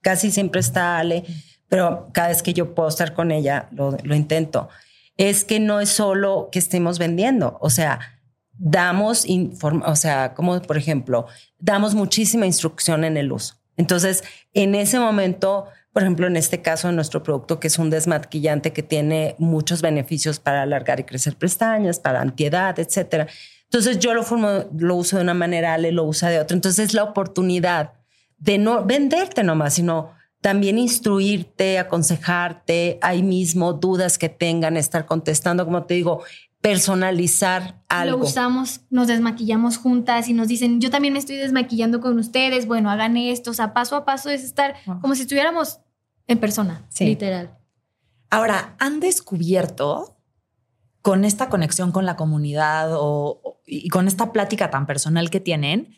[0.00, 1.24] casi siempre está Ale,
[1.68, 4.68] pero cada vez que yo puedo estar con ella, lo, lo intento,
[5.16, 8.00] es que no es solo que estemos vendiendo, o sea,
[8.54, 11.26] damos, inform o sea, como por ejemplo,
[11.58, 13.54] damos muchísima instrucción en el uso.
[13.76, 18.72] Entonces, en ese momento, por ejemplo, en este caso, nuestro producto, que es un desmaquillante
[18.72, 23.26] que tiene muchos beneficios para alargar y crecer pestañas, para antiedad, etcétera.
[23.64, 26.54] Entonces, yo lo, formo, lo uso de una manera, Ale lo usa de otra.
[26.54, 27.92] Entonces, es la oportunidad
[28.38, 35.64] de no venderte nomás, sino también instruirte, aconsejarte, ahí mismo, dudas que tengan, estar contestando,
[35.64, 36.22] como te digo,
[36.62, 38.18] personalizar algo.
[38.18, 42.66] Lo usamos, nos desmaquillamos juntas y nos dicen, yo también me estoy desmaquillando con ustedes,
[42.66, 45.80] bueno, hagan esto, o sea, paso a paso es estar como si estuviéramos
[46.28, 47.04] en persona, Sí.
[47.04, 47.58] literal.
[48.30, 50.16] Ahora, ¿han descubierto
[51.02, 55.40] con esta conexión con la comunidad o, o- y con esta plática tan personal que
[55.40, 55.96] tienen,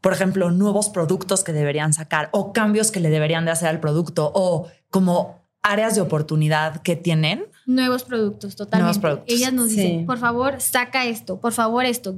[0.00, 3.80] por ejemplo, nuevos productos que deberían sacar o cambios que le deberían de hacer al
[3.80, 7.46] producto o como áreas de oportunidad que tienen?
[7.66, 8.82] Nuevos productos, totalmente.
[8.84, 9.34] Nuevos productos.
[9.34, 9.76] Ellas nos Sí.
[9.76, 12.14] dicen, por favor, saca esto, por favor, esto.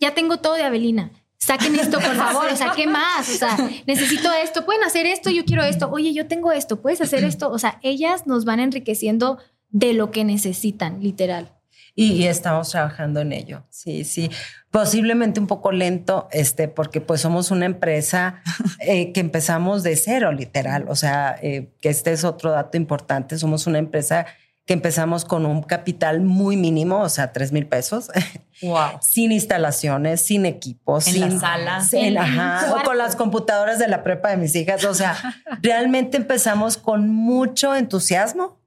[0.00, 1.10] Ya tengo todo de Avelina.
[1.40, 2.46] Saquen esto, por favor.
[2.52, 3.28] O sea, ¿qué más?
[3.28, 4.64] O sea, necesito esto.
[4.64, 5.88] Pueden hacer esto, yo quiero esto.
[5.90, 6.80] Oye, yo tengo esto.
[6.82, 7.48] ¿Puedes hacer esto?
[7.50, 9.38] O sea, ellas nos van enriqueciendo
[9.70, 11.52] de lo que necesitan, literal.
[12.04, 13.64] Y, estamos trabajando en ello.
[13.70, 14.30] Sí, sí.
[14.70, 18.42] Posiblemente un poco lento, este, porque pues somos una empresa
[18.80, 20.84] eh, que empezamos de cero, literal.
[20.88, 23.36] O sea, eh, que este es otro dato importante.
[23.38, 24.26] Somos una empresa
[24.64, 28.10] que empezamos con un capital muy mínimo, o sea, tres mil pesos,
[28.62, 28.98] Wow.
[29.00, 31.80] sin instalaciones, sin equipos, En sin la sala.
[31.80, 34.84] sin- En- en ajá, un o con las computadoras de la prepa de mis hijas.
[34.84, 35.16] O sea,
[35.62, 38.58] realmente empezamos con mucho entusiasmo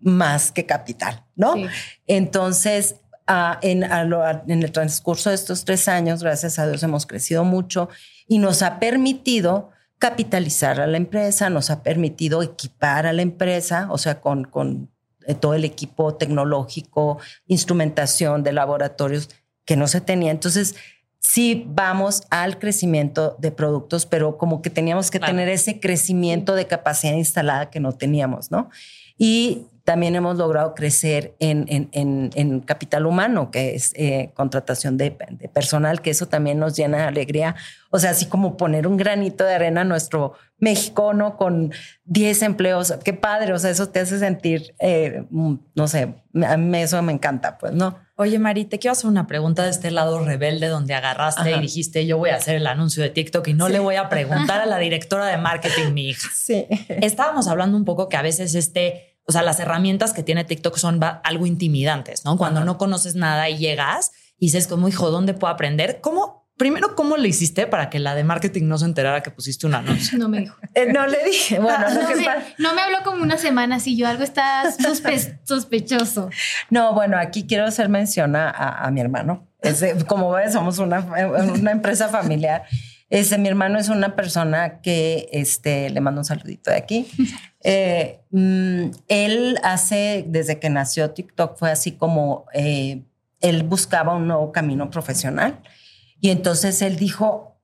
[0.00, 1.54] más que capital, ¿no?
[1.54, 1.66] Sí.
[2.06, 6.66] Entonces, ah, en, a lo- a- en el transcurso de estos tres años, gracias a
[6.66, 7.88] Dios, hemos crecido mucho
[8.26, 13.86] y nos ha permitido capitalizar a la empresa, nos ha permitido equipar a la empresa,
[13.90, 14.90] o sea, con, con
[15.26, 19.28] eh, todo el equipo tecnológico, instrumentación de laboratorios
[19.64, 20.30] que no se tenía.
[20.30, 20.74] Entonces,
[21.18, 25.32] sí vamos al crecimiento de productos, pero como que teníamos que Claro.
[25.34, 28.70] tener ese crecimiento de capacidad instalada que no teníamos, ¿no?
[29.18, 34.96] Y también hemos logrado crecer en, en- en- en capital humano, que es eh, contratación
[34.96, 37.56] de, de personal, que eso también nos llena de alegría.
[37.90, 41.36] O sea, así como poner un granito de arena a nuestro México, ¿no?
[41.36, 41.72] Con
[42.04, 42.94] 10 empleos.
[43.04, 46.14] Qué padre, o sea, eso te hace sentir, eh, mm, no sé,
[46.46, 47.98] a mí eso me encanta, pues, ¿no?
[48.14, 51.50] Oye, Mari, te quiero hacer una pregunta de este lado rebelde donde agarraste Ajá.
[51.50, 54.08] y dijiste, yo voy a hacer el anuncio de TikTok y no le voy a
[54.10, 56.28] preguntar a la directora de marketing, mi hija.
[56.32, 56.66] Sí.
[56.88, 60.76] Estábamos hablando un poco que a veces este, o sea, las herramientas que tiene TikTok
[60.76, 62.36] son algo intimidantes, ¿no?
[62.36, 62.66] Cuando Ajá.
[62.66, 66.00] no conoces nada y llegas y dices como, hijo, ¿dónde puedo aprender?
[66.00, 66.40] ¿Cómo?
[66.56, 69.74] Primero, ¿cómo le hiciste para que la de marketing no se enterara que pusiste un
[69.76, 70.18] anuncio?
[70.18, 70.56] No me dijo.
[70.74, 72.26] Eh, no le dije, bueno, no, que me,
[72.58, 76.28] no me habló como una semana así, yo algo está sospe- sospechoso.
[76.68, 79.46] No, bueno, aquí quiero hacer mención a, a- a mi hermano.
[80.06, 82.64] Como ves, somos una, una empresa familiar.
[83.10, 87.06] Ese, mi hermano es una persona que este, le mando un saludito de aquí.
[87.62, 93.02] Eh, mm, él hace, desde que nació TikTok, fue así como eh,
[93.42, 95.60] él buscaba un nuevo camino profesional.
[96.22, 97.60] Y entonces él dijo,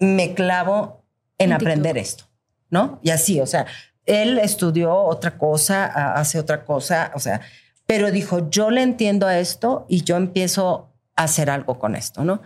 [0.00, 1.04] me clavo
[1.38, 2.24] en En aprender esto,
[2.70, 2.98] ¿no?
[3.04, 3.66] Y así, o sea,
[4.04, 7.40] él estudió otra cosa, hace otra cosa, o sea,
[7.86, 12.24] pero dijo, yo le entiendo a esto y yo empiezo a hacer algo con esto,
[12.24, 12.42] ¿no?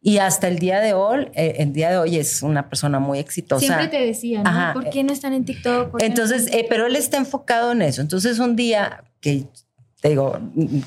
[0.00, 3.18] Y hasta el día de hoy, eh, el día de hoy es una persona muy
[3.18, 3.66] exitosa.
[3.66, 4.48] Siempre te decía, ¿no?
[4.48, 4.72] Ajá.
[4.72, 5.90] ¿Por qué no están en TikTok?
[5.90, 8.00] ¿Por qué no Entonces, están- eh, pero él está enfocado en eso.
[8.00, 9.46] Entonces, un día que
[10.00, 10.38] te digo,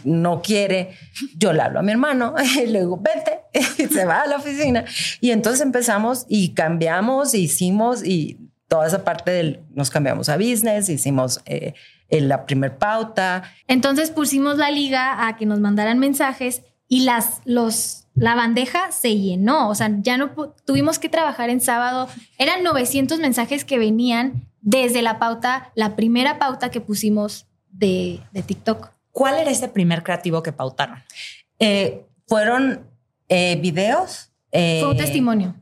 [0.06, 0.92] no quiere,
[1.38, 3.42] yo le hablo a mi hermano y le digo, vete,
[3.78, 4.86] y se va a la oficina.
[5.20, 8.38] Y entonces empezamos y cambiamos, hicimos y
[8.70, 11.74] toda esa parte del, nos cambiamos a business, hicimos eh,
[12.10, 13.44] la primer pauta.
[13.68, 19.18] Entonces pusimos la liga a que nos mandaran mensajes y las, los, la bandeja se
[19.18, 19.70] llenó.
[19.70, 20.32] O sea, ya no
[20.66, 22.08] tuvimos que trabajar en sábado.
[22.38, 28.44] Eran 900 mensajes que venían desde la pauta, la primera pauta que pusimos de, de
[28.44, 28.92] TikTok.
[29.12, 31.00] ¿Cuál era ese primer creativo que pautaron?
[31.60, 32.88] Eh, fueron
[33.30, 34.32] eh, videos.
[34.52, 35.56] Fue un testimonio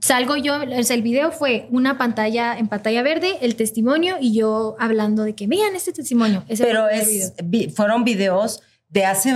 [0.00, 5.24] salgo yo, el video fue una pantalla en pantalla verde, el testimonio y yo hablando
[5.24, 6.44] de que vean este testimonio.
[6.58, 7.34] Pero es,
[7.74, 9.34] fueron videos de hace,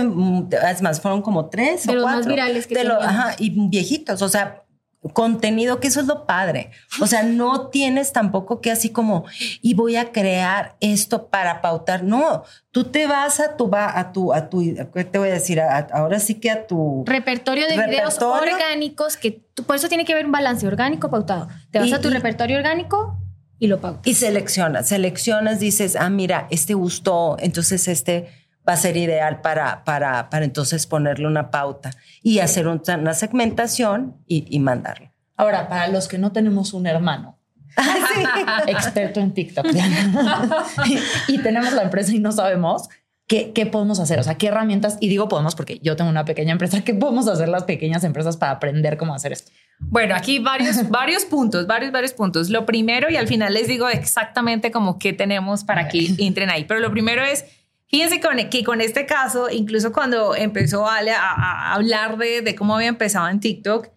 [0.69, 2.19] es más, fueron como tres de o los cuatro.
[2.19, 4.63] más virales que de ajá, y viejitos, o sea,
[5.11, 6.71] contenido, que eso es lo padre.
[7.01, 9.25] O sea, no tienes tampoco que así como,
[9.61, 12.03] y voy a crear esto para pautar.
[12.03, 14.63] No, tú te vas a tu, a tu, a tu,
[14.93, 15.59] ¿qué te voy a decir?
[15.59, 20.25] ahora sí que a tu repertorio de videos orgánicos, que por eso tiene que haber
[20.25, 21.47] un balance orgánico pautado.
[21.71, 23.17] Te vas a tu repertorio orgánico
[23.59, 24.07] y lo pautas.
[24.07, 29.83] Y seleccionas, seleccionas, dices, ah, mira, este gustó, entonces este va a ser ideal para,
[29.83, 35.11] para, para entonces ponerle una pauta y hacer una segmentación y, y mandarlo.
[35.35, 37.39] Ahora, para los que no tenemos un hermano,
[38.67, 39.65] experto en TikTok,
[41.27, 42.89] y, tenemos la empresa y no sabemos,
[43.25, 44.19] ¿Qué, ¿qué, podemos hacer?
[44.19, 44.97] O sea, ¿qué herramientas?
[44.99, 46.83] Y digo podemos porque yo tengo una pequeña empresa.
[46.83, 49.49] ¿Qué podemos hacer las pequeñas empresas para aprender cómo hacer esto?
[49.79, 52.49] Bueno, aquí varios, varios puntos, varios, varios puntos.
[52.49, 56.65] Lo primero, y al final les digo exactamente como qué tenemos para que entren ahí.
[56.65, 57.45] Pero lo primero es
[57.93, 62.87] Fíjense que con este caso, incluso cuando empezó Ale a, hablar de, de, cómo había
[62.87, 63.89] empezado en TikTok,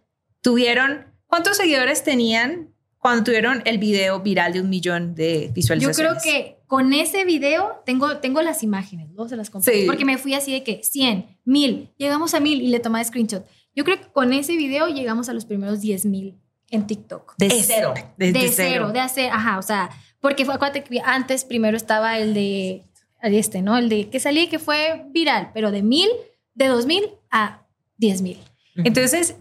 [0.43, 5.97] tuvieron, ¿cuántos seguidores tenían cuando tuvieron el video viral de un millón de visualizaciones?
[5.97, 9.31] Yo creo que con ese video tengo, tengo las imágenes, ¿no?
[9.31, 9.87] Se las compré.
[9.87, 13.47] Porque me fui así de que 100, 1000, llegamos a 1000 y le tomé screenshot.
[13.75, 17.33] Yo creo que con ese video llegamos a los primeros 10 mil en TikTok.
[17.39, 17.95] De cero.
[18.19, 18.93] De, cero.
[18.93, 19.89] de hacer, ajá, o sea,
[20.21, 22.85] porque fue, acuérdate que antes primero estaba el de
[23.23, 23.77] este, ¿no?
[23.77, 26.09] El de que salí que fue viral, pero de mil,
[26.55, 28.39] de dos mil a diez mil.
[28.77, 29.37] Entonces,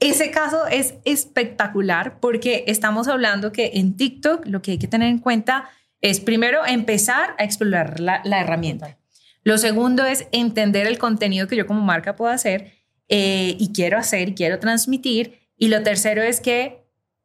[0.00, 5.08] ese caso es espectacular porque estamos hablando que en TikTok lo que hay que tener
[5.08, 5.68] en cuenta
[6.00, 8.98] es primero empezar a explorar la, herramienta.
[9.44, 12.72] Lo segundo es entender el contenido que yo como marca puedo hacer
[13.08, 15.40] eh, y quiero hacer y quiero transmitir.
[15.58, 16.80] Y lo tercero es que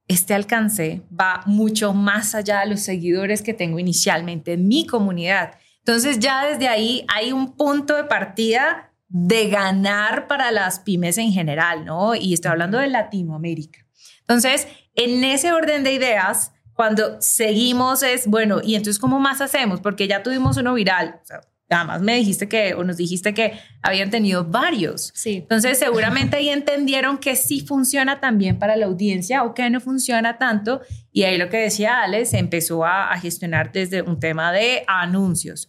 [0.10, 5.58] este alcance va mucho más allá de los seguidores que tengo inicialmente en mi comunidad.
[5.88, 11.32] Entonces ya desde ahí hay un punto de partida de ganar para las pymes en
[11.32, 12.16] general, ¿no?
[12.16, 13.86] Y estoy hablando de Latinoamérica.
[14.22, 19.80] Entonces, en ese orden de ideas, cuando seguimos es, bueno, ¿y entonces cómo más hacemos?
[19.80, 21.20] Porque ya tuvimos uno viral.
[21.22, 25.12] O sea, además me dijiste que, o nos dijiste que habían tenido varios.
[25.14, 25.38] Sí.
[25.38, 30.38] Entonces, seguramente ahí entendieron que sí funciona también para la audiencia o que no funciona
[30.38, 30.82] tanto.
[31.12, 35.68] Y ahí lo que decía Alex, empezó a, a gestionar desde un tema de anuncios.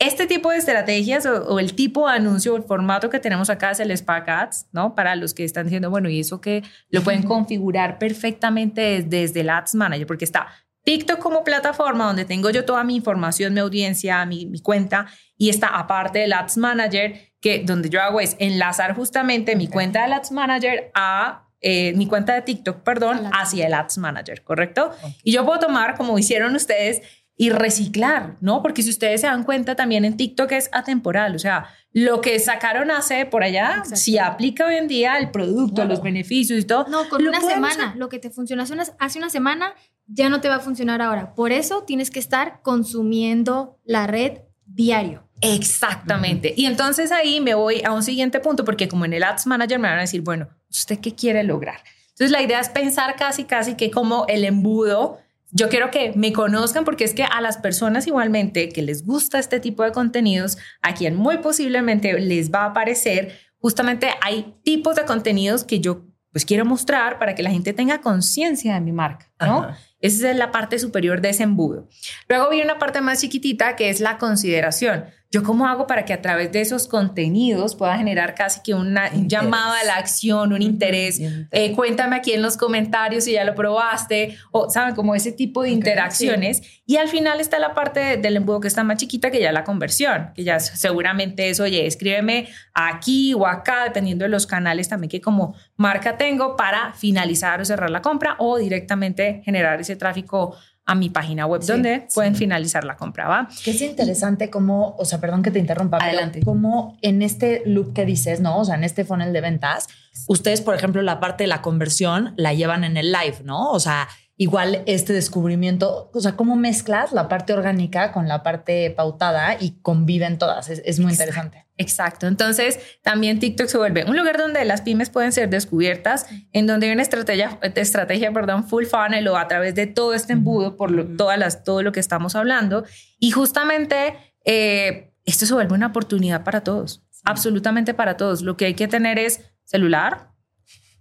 [0.00, 3.72] Este tipo de estrategias o, el tipo de anuncio o el formato que tenemos acá
[3.72, 4.94] es el SPAC Ads, ¿no?
[4.94, 9.50] Para los que están diciendo, bueno, y eso que lo pueden configurar perfectamente desde, el
[9.50, 10.46] Ads Manager, porque está
[10.88, 15.50] TikTok como plataforma donde tengo yo toda mi información, mi audiencia, mi, mi cuenta, y
[15.50, 20.14] está aparte del Ads Manager, que donde yo hago es enlazar justamente mi cuenta del
[20.14, 24.90] Ads Manager a eh, mi cuenta de TikTok, perdón, hacia el Ads Manager, ¿correcto?
[25.22, 27.02] Y yo puedo tomar, como hicieron ustedes,
[27.36, 28.62] y reciclar, ¿no?
[28.62, 32.38] Porque si ustedes se dan cuenta, también en TikTok es atemporal, o sea, lo que
[32.38, 36.86] sacaron hace por allá, si aplica hoy en día el producto, los beneficios y todo.
[36.88, 38.64] No, con una semana, lo que te funciona
[38.98, 39.74] hace una semana
[40.08, 41.34] ya no te va a funcionar ahora.
[41.34, 45.22] Por eso tienes que estar consumiendo la red diario.
[45.40, 46.52] Exactamente.
[46.56, 49.78] Y entonces ahí me voy a un siguiente punto, porque como en el Ads Manager
[49.78, 51.80] me van a decir, bueno, ¿usted qué quiere lograr?
[52.08, 55.18] Entonces la idea es pensar casi, casi que como el embudo
[55.50, 59.38] yo quiero que me conozcan porque es que a las personas igualmente que les gusta
[59.38, 64.96] este tipo de contenidos, a quien muy posiblemente les va a aparecer, justamente hay tipos
[64.96, 68.92] de contenidos que yo pues quiero mostrar para que la gente tenga conciencia de mi
[68.92, 69.68] marca, ¿no?
[70.00, 71.88] Esa es la parte superior de ese embudo.
[72.28, 75.06] Luego viene una parte más chiquitita que es la consideración.
[75.30, 79.12] ¿Yo cómo hago para que a través de esos contenidos pueda generar casi que una
[79.12, 81.20] llamada a la acción, un interés?
[81.50, 84.94] Eh, cuéntame aquí en los comentarios si ya lo probaste o, ¿saben?
[84.94, 86.62] Como ese tipo de interacciones.
[86.86, 89.64] Y al final está la parte del embudo que está más chiquita que ya la
[89.64, 95.10] conversión, que ya seguramente es, oye, escríbeme aquí o acá, dependiendo de los canales también
[95.10, 99.96] que como marca tengo para finalizar o cerrar la compra o directamente puede generar ese
[99.96, 100.56] tráfico
[100.88, 103.48] a mi página web donde pueden finalizar la compra, ¿va?
[103.62, 106.40] Que es interesante cómo, o sea, perdón que te interrumpa, Adelante.
[106.42, 108.58] como en este loop que dices, ¿no?
[108.58, 109.88] O sea, en este funnel de ventas,
[110.28, 113.70] ustedes, por ejemplo, la parte de la conversión la llevan en el live, ¿no?
[113.70, 114.08] O sea,
[114.40, 119.72] igual este descubrimiento, o sea, cómo mezclas la parte orgánica con la parte pautada y
[119.82, 120.70] conviven todas.
[120.70, 121.66] Es, muy interesante.
[121.76, 122.28] Exacto.
[122.28, 126.86] Entonces, también TikTok se vuelve un lugar donde las pymes pueden ser descubiertas, en donde
[126.86, 130.92] hay una estrategia, estrategia perdón, full funnel o a través de todo este embudo, por
[130.92, 132.84] lo, todas las, todo lo que estamos hablando.
[133.18, 134.14] Y justamente
[134.44, 138.42] eh, esto se vuelve una oportunidad para todos, absolutamente para todos.
[138.42, 140.27] Lo que hay que tener es celular,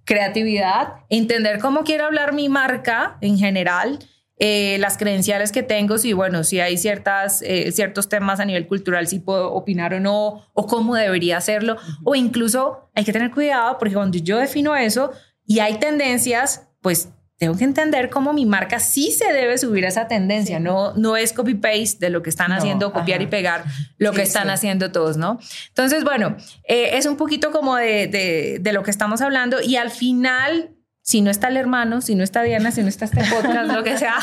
[0.08, 4.00] creatividad, entender cómo quiero hablar mi marca en general,
[4.40, 8.68] eh, las credenciales que tengo, si bueno, si hay ciertas, eh, ciertos temas a nivel
[8.68, 13.32] cultural, si puedo opinar o no, o cómo debería hacerlo, o incluso hay que tener
[13.32, 15.12] cuidado porque cuando yo defino eso
[15.46, 19.90] y hay tendencias, pues tengo que entender cómo mi marca sí se debe subir a
[19.90, 23.64] esa tendencia, no, no es copy-paste de lo que están haciendo, copiar y pegar
[23.98, 25.40] lo que están haciendo todos, ¿no?
[25.68, 26.36] Entonces, bueno,
[26.68, 30.77] eh, es un poquito como de, de, de, lo que estamos hablando y al final
[31.08, 33.82] si no está el hermano, si no está Diana, si no está este podcast, lo
[33.82, 34.18] que sea,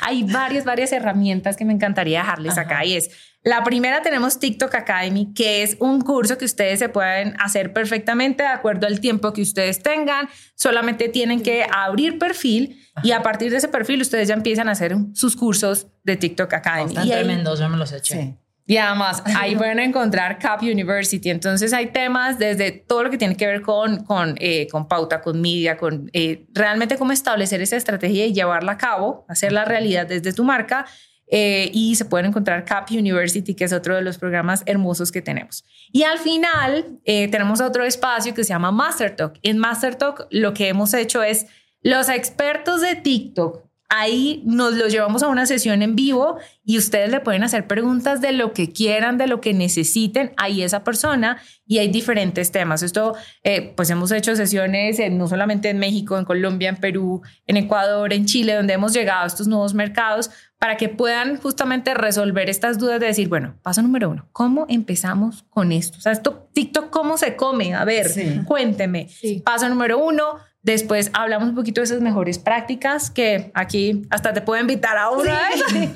[0.00, 2.84] hay varias, varias herramientas que me encantaría dejarles acá.
[2.84, 3.10] Y es,
[3.44, 8.42] la primera tenemos TikTok Academy, que es un curso que ustedes se pueden hacer perfectamente
[8.42, 10.28] de acuerdo al tiempo que ustedes tengan.
[10.56, 14.72] Solamente tienen que abrir perfil y a partir de ese perfil ustedes ya empiezan a
[14.72, 16.88] hacer sus cursos de TikTok Academy.
[16.90, 18.14] Están tremendos, yo me los eché.
[18.20, 18.47] Sí.
[18.68, 21.30] Y además ahí pueden encontrar Cap University.
[21.30, 25.22] Entonces hay temas desde todo lo que tiene que ver con, con, eh, con pauta,
[25.22, 30.06] con media, con eh, realmente cómo establecer esa estrategia y llevarla a cabo, hacerla realidad
[30.06, 30.84] desde tu marca.
[31.30, 35.20] Eh, y se pueden encontrar Cap University, que es otro de los programas hermosos que
[35.20, 35.64] tenemos.
[35.92, 39.38] Y al final tenemos otro espacio que se llama Master Talk.
[39.42, 41.46] En Master Talk lo que hemos hecho es
[41.82, 47.10] los expertos de TikTok Ahí nos lo llevamos a una sesión en vivo y ustedes
[47.10, 51.40] le pueden hacer preguntas de lo que quieran, de lo que necesiten a esa persona
[51.66, 52.82] y hay diferentes temas.
[52.82, 53.14] Esto,
[53.44, 58.12] eh, pues hemos hecho sesiones no solamente en México, en Colombia, en Perú, en Ecuador,
[58.12, 62.78] en Chile, donde hemos llegado a estos nuevos mercados para que puedan justamente resolver estas
[62.78, 65.98] dudas de decir, bueno, paso número uno, ¿cómo empezamos con esto?
[65.98, 67.74] O sea, esto, TikTok, ¿cómo se come?
[67.74, 68.10] A ver,
[68.44, 69.08] cuénteme.
[69.44, 74.42] Paso número uno, Después hablamos un poquito de esas mejores prácticas que aquí hasta te
[74.42, 75.40] puedo invitar a una.
[75.70, 75.78] Sí.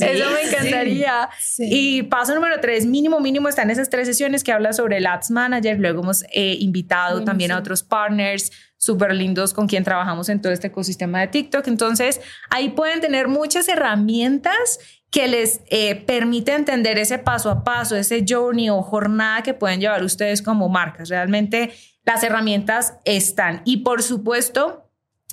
[0.00, 1.28] Eso me encantaría.
[1.58, 5.32] Y paso número tres, mínimo, mínimo, están esas tres sesiones que habla sobre el Ads
[5.32, 5.80] Manager.
[5.80, 10.52] Luego hemos eh, invitado también a otros partners súper lindos con quien trabajamos en todo
[10.52, 11.66] este ecosistema de TikTok.
[11.66, 14.78] Entonces, ahí pueden tener muchas herramientas
[15.10, 19.80] que les eh, permite entender ese paso a paso, ese journey o jornada que pueden
[19.80, 21.08] llevar ustedes como marcas.
[21.08, 21.72] Realmente
[22.06, 23.60] las herramientas están.
[23.64, 24.86] Y por supuesto,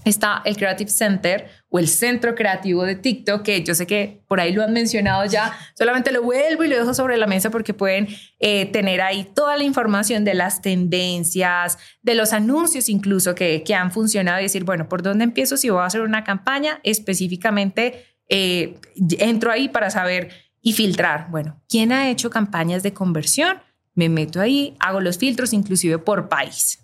[0.06, 4.40] está el Creative Center o el centro creativo de TikTok, que yo sé que por
[4.40, 7.74] ahí lo han mencionado ya, solamente lo vuelvo y lo dejo sobre la mesa porque
[7.74, 8.08] pueden
[8.40, 13.76] eh, tener ahí toda la información de las tendencias, de los anuncios incluso que, que
[13.76, 16.80] han funcionado y decir, bueno, ¿por dónde empiezo si voy a hacer una campaña?
[16.84, 18.80] Específicamente eh,
[19.20, 23.58] entro ahí para saber y filtrar, bueno, ¿quién ha hecho campañas de conversión?
[23.96, 26.80] Me meto ahí, hago los filtros inclusive por país.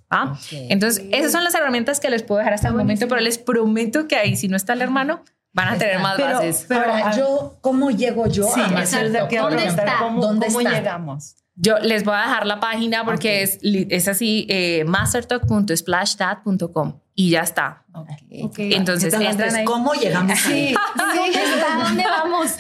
[0.51, 4.07] Entonces, esas son las herramientas que les puedo dejar hasta el momento, pero les prometo
[4.07, 6.66] que ahí, si no está el hermano, van a tener más bases.
[6.68, 8.70] Pero Ahora, yo, ¿cómo llego yo sí, a
[9.41, 9.99] ¿Dónde está?
[9.99, 11.36] ¿Cómo, ¿Dónde cómo llegamos?
[11.55, 17.42] Yo les voy a dejar la página porque es, es así, eh, mastertalk.splashdad.com y ya
[17.42, 17.84] está.
[17.92, 18.72] Okay.
[18.76, 20.74] Entonces, entran ¿cómo llegamos ahí?
[20.96, 21.84] ¿Dónde está?
[21.84, 22.56] ¿Dónde vamos?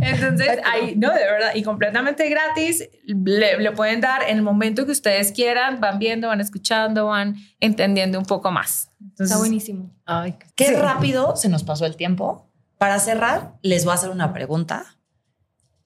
[0.00, 4.92] Entonces, ahí, no, de verdad, y completamente gratis, le, pueden dar en el momento que
[4.92, 8.88] ustedes quieran, van viendo, van escuchando, van entendiendo un poco más.
[9.18, 9.90] está buenísimo.
[10.06, 12.50] Ay, qué rápido se nos pasó el tiempo.
[12.78, 14.86] Para cerrar, les voy a hacer una pregunta.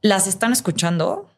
[0.00, 1.28] ¿Las están escuchando?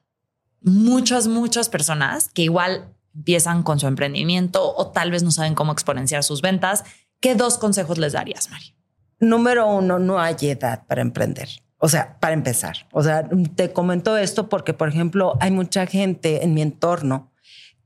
[0.60, 5.72] muchas, muchas personas que igual empiezan con su emprendimiento o tal vez no saben cómo
[5.72, 6.84] exponenciar sus ventas.
[7.20, 8.74] ¿Qué dos consejos les darías, Mari?
[9.18, 11.48] Número uno, no hay edad para emprender.
[11.78, 12.86] O sea, para empezar.
[12.92, 17.32] O sea, te comento esto porque, por ejemplo, hay mucha gente en mi entorno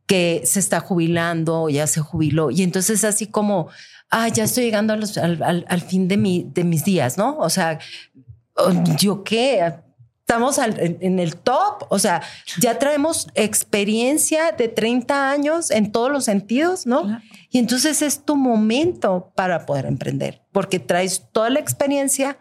[0.07, 3.69] que se está jubilando o ya se jubiló y entonces así como,
[4.11, 7.39] ah, ya estoy llegando al, al, fin de, mi, de mis días, ¿no?
[7.39, 7.79] O sea,
[8.99, 9.73] ¿yo qué?
[10.33, 12.23] Estamos en, el top, o sea,
[12.59, 17.21] ya traemos experiencia de 30 años en todos los sentidos, ¿no?
[17.51, 22.39] Y entonces es tu momento para poder emprender, porque traes toda la experiencia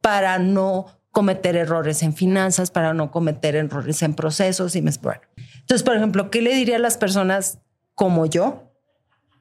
[0.00, 5.20] para no cometer errores en finanzas, para no cometer errores en procesos y bueno.
[5.60, 7.58] Entonces, por ejemplo, ¿qué le diría a las personas
[7.94, 8.72] como yo?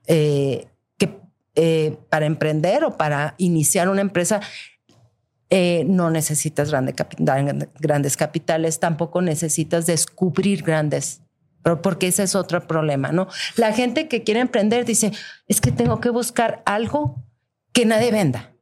[0.08, 1.18] Eh, que
[1.56, 4.42] eh, para emprender o para iniciar una empresa,
[5.56, 11.22] eh, no necesitas grandes capitales, tampoco necesitas descubrir grandes,
[11.84, 13.28] porque ese es otro problema, ¿no?
[13.56, 15.12] La gente que quiere emprender dice,
[15.48, 17.24] es que tengo que buscar algo
[17.72, 18.56] que nadie venda.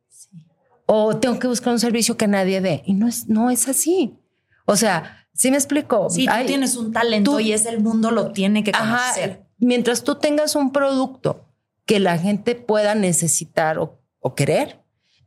[0.86, 2.84] O tengo que buscar un servicio que nadie dé.
[2.86, 4.20] Y no es, no es así.
[4.66, 6.10] O sea, ¿sí me explico?
[6.10, 9.46] Si tú tienes un talento y es el mundo lo tiene que conocer.
[9.60, 11.46] mientras tú tengas un producto
[11.86, 14.81] que la gente pueda necesitar o querer,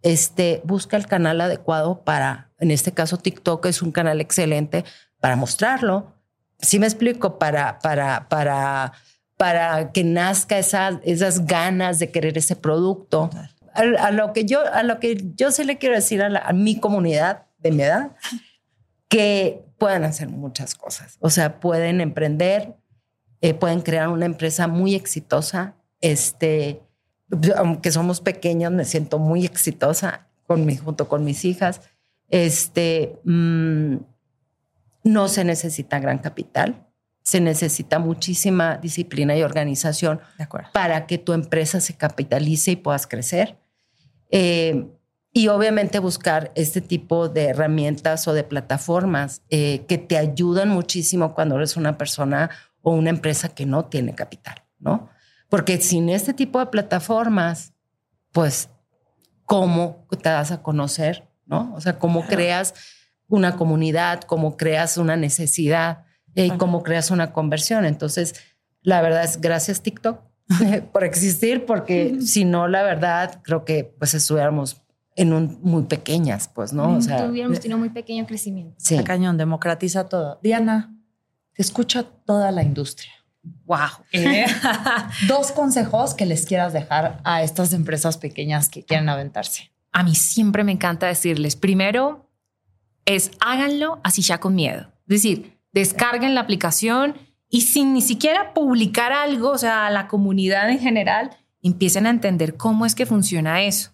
[0.05, 4.85] este, busca el canal adecuado para, en este caso TikTok es un canal excelente
[5.19, 6.13] para mostrarlo.
[6.61, 8.93] Si me explico, para, para, para,
[9.39, 13.31] para que nazca esa, esas ganas de querer ese producto.
[13.73, 17.47] A, lo que yo, a lo que yo sí le quiero decir a, mi comunidad
[17.59, 18.13] de mi edad,
[19.09, 21.17] que pueden hacer muchas cosas.
[21.21, 22.77] O sea, pueden emprender,
[23.41, 26.83] eh, pueden crear una empresa muy exitosa, este,
[27.57, 31.81] aunque somos pequeños, me siento muy exitosa con mi, junto con mis hijas.
[32.29, 33.97] Este, mm,
[35.05, 36.87] no se necesita gran capital,
[37.23, 40.21] se necesita muchísima disciplina y organización
[40.73, 43.59] para que tu empresa se capitalice y puedas crecer.
[44.31, 44.87] Eh,
[45.33, 51.35] y obviamente buscar este tipo de herramientas o de plataformas eh, que te ayudan muchísimo
[51.35, 52.51] cuando eres una persona
[52.83, 55.09] o una empresa que no tiene capital, ¿no?
[55.55, 57.75] Porque sin este tipo de plataformas,
[58.33, 58.71] pues,
[59.45, 61.29] ¿cómo te das a conocer?
[61.47, 61.73] ¿No?
[61.77, 62.75] O sea, ¿cómo creas
[63.29, 64.23] una comunidad?
[64.23, 66.07] ¿Cómo creas una necesidad?
[66.35, 67.85] y ¿Cómo creas una conversión?
[67.85, 68.35] Entonces,
[68.83, 70.19] la verdad es gracias TikTok
[70.93, 74.83] por existir, porque si no, la verdad, creo que pues estuviéramos
[75.15, 76.97] en un muy pequeñas, pues, ¿no?
[76.97, 78.75] O sea, tuviéramos tenido muy pequeño crecimiento.
[78.79, 78.99] Sí.
[79.05, 80.41] cañón, democratiza todo.
[80.43, 80.97] Diana,
[81.53, 83.13] te escucha toda la industria.
[83.67, 83.89] Wow.
[84.13, 84.47] Eh,
[85.29, 89.71] dos consejos que les quieras dejar a estas empresas pequeñas que quieren aventarse.
[89.93, 92.31] A mí siempre me encanta decirles, primero
[93.05, 94.93] es háganlo así ya con miedo.
[95.09, 97.15] Es decir, descarguen la aplicación
[97.49, 101.31] y sin ni siquiera publicar algo, o sea, a la comunidad en general,
[101.63, 103.93] empiecen a entender cómo es que funciona eso.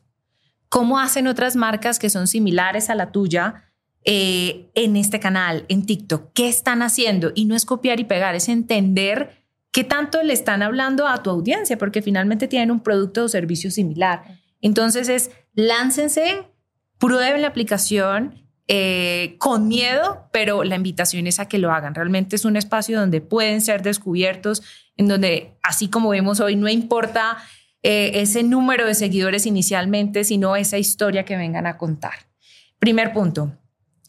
[0.68, 3.64] Cómo hacen otras marcas que son similares a la tuya
[4.05, 7.32] eh, en este canal, en TikTok, qué están haciendo.
[7.34, 9.39] Y no es copiar y pegar, es entender
[9.72, 11.78] ¿Qué tanto le están hablando a tu audiencia?
[11.78, 14.22] Porque finalmente tienen un producto o servicio similar.
[14.60, 16.48] Entonces es, láncense,
[16.98, 21.94] prueben la aplicación eh, con miedo, pero la invitación es a que lo hagan.
[21.94, 24.62] Realmente es un espacio donde pueden ser descubiertos,
[24.96, 27.38] en donde, así como vemos hoy, no importa
[27.82, 32.12] eh, ese número de seguidores inicialmente, sino esa historia que vengan a contar.
[32.78, 33.56] Primer punto.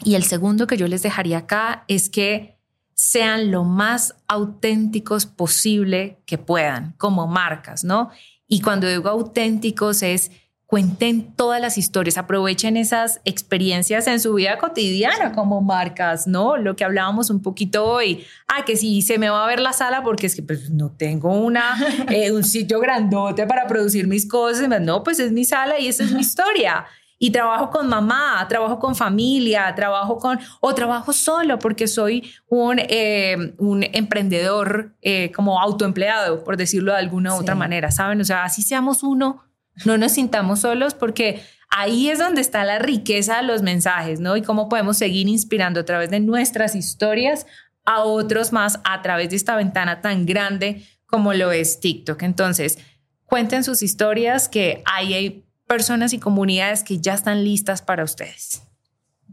[0.03, 2.60] Y el segundo que yo les dejaría acá es que
[3.01, 8.11] sean lo más auténticos posible que puedan como marcas, ¿no?
[8.47, 10.29] Y cuando digo auténticos es
[10.67, 16.57] cuenten todas las historias, aprovechen esas experiencias en su vida cotidiana como marcas, ¿no?
[16.57, 19.73] Lo que hablábamos un poquito hoy, ah, que si se me va a ver la
[19.73, 21.75] sala porque es que pues, no tengo una,
[22.09, 26.03] eh, un sitio grandote para producir mis cosas, no, pues es mi sala y esa
[26.03, 26.85] es mi historia
[27.23, 32.79] y trabajo con mamá, trabajo con familia, trabajo con, o trabajo solo porque soy un,
[32.79, 38.19] eh, un emprendedor eh, como autoempleado, por decirlo de alguna u otra manera, ¿saben?
[38.21, 39.43] O sea, así seamos uno,
[39.85, 44.35] no nos sintamos solos porque ahí es donde está la riqueza de los mensajes, ¿no?
[44.35, 47.45] Y cómo podemos seguir inspirando a través de nuestras historias
[47.85, 52.23] a otros más a través de esta ventana tan grande como lo es TikTok.
[52.23, 52.79] Entonces,
[53.25, 58.63] cuenten sus historias que ahí hay personas y comunidades que ya están listas para ustedes.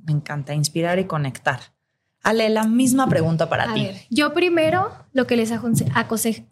[0.04, 1.58] Me encanta inspirar y conectar.
[2.22, 3.90] Ale, la misma pregunta para ti.
[4.08, 5.50] yo primero lo que les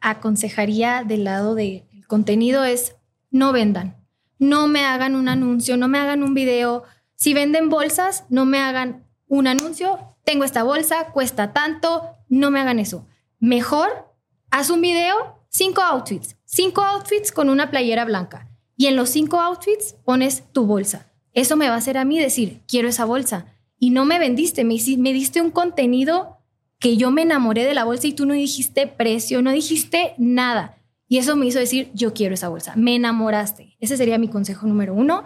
[0.01, 2.97] aconsejaría del lado del contenido es
[3.31, 4.05] no vendan,
[4.41, 6.83] no me hagan un anuncio, no me hagan un video.
[7.15, 12.59] Si venden bolsas, no me hagan un anuncio, tengo esta bolsa, cuesta tanto, no me
[12.59, 13.07] hagan eso.
[13.39, 14.13] Mejor,
[14.51, 19.41] haz un video, cinco outfits, cinco outfits con una playera blanca y en los cinco
[19.41, 21.13] outfits pones tu bolsa.
[21.33, 23.47] Eso me va a hacer a mí decir, quiero esa bolsa.
[23.79, 26.39] Y no me vendiste, me, me diste un contenido
[26.79, 30.79] que yo me enamoré de la bolsa y tú no dijiste precio, no dijiste nada.
[31.09, 32.75] Y eso me hizo decir, yo quiero esa bolsa.
[32.77, 33.77] Me enamoraste.
[33.81, 35.25] Ese sería mi consejo número uno.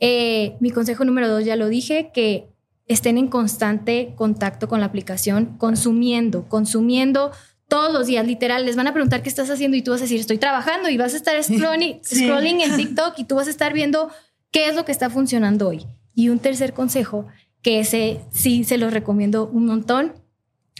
[0.00, 2.48] Eh, mi consejo número dos, ya lo dije, que
[2.86, 7.32] estén en constante contacto con la aplicación, consumiendo, consumiendo
[7.68, 10.04] todos los días, literal, les van a preguntar qué estás haciendo y tú vas a
[10.04, 13.50] decir, estoy trabajando y vas a estar scrolling, scrolling en TikTok y tú vas a
[13.50, 14.10] estar viendo
[14.50, 15.86] qué es lo que está funcionando hoy.
[16.14, 17.26] Y un tercer consejo,
[17.62, 20.14] que ese sí se los recomiendo un montón,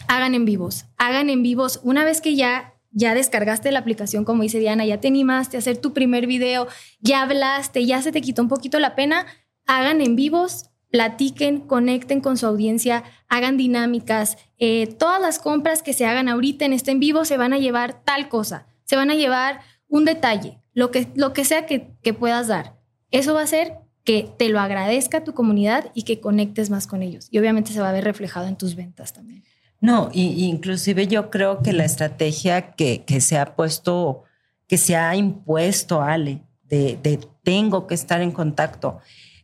[0.08, 4.42] hagan en vivos, hagan en vivos una vez que ya ya descargaste la aplicación, como
[4.42, 6.66] dice Diana, ya te animaste a hacer tu primer video,
[7.00, 9.26] ya hablaste, ya se te quitó un poquito la pena,
[9.66, 14.38] hagan en vivos, platiquen, conecten con su audiencia, hagan dinámicas.
[14.58, 17.58] Eh, todas las compras que se hagan ahorita en este en vivo se van a
[17.58, 21.90] llevar tal cosa, se van a llevar un detalle, lo que, lo que sea que,
[22.02, 22.76] que puedas dar.
[23.10, 23.74] Eso va a hacer
[24.04, 27.28] que te lo agradezca tu comunidad y que conectes más con ellos.
[27.30, 29.44] Y obviamente se va a ver reflejado en tus ventas también.
[29.80, 34.24] No, y, inclusive yo creo que la estrategia que, que, se ha puesto,
[34.66, 38.98] que se ha impuesto, Ale, de, de tengo que estar en contacto,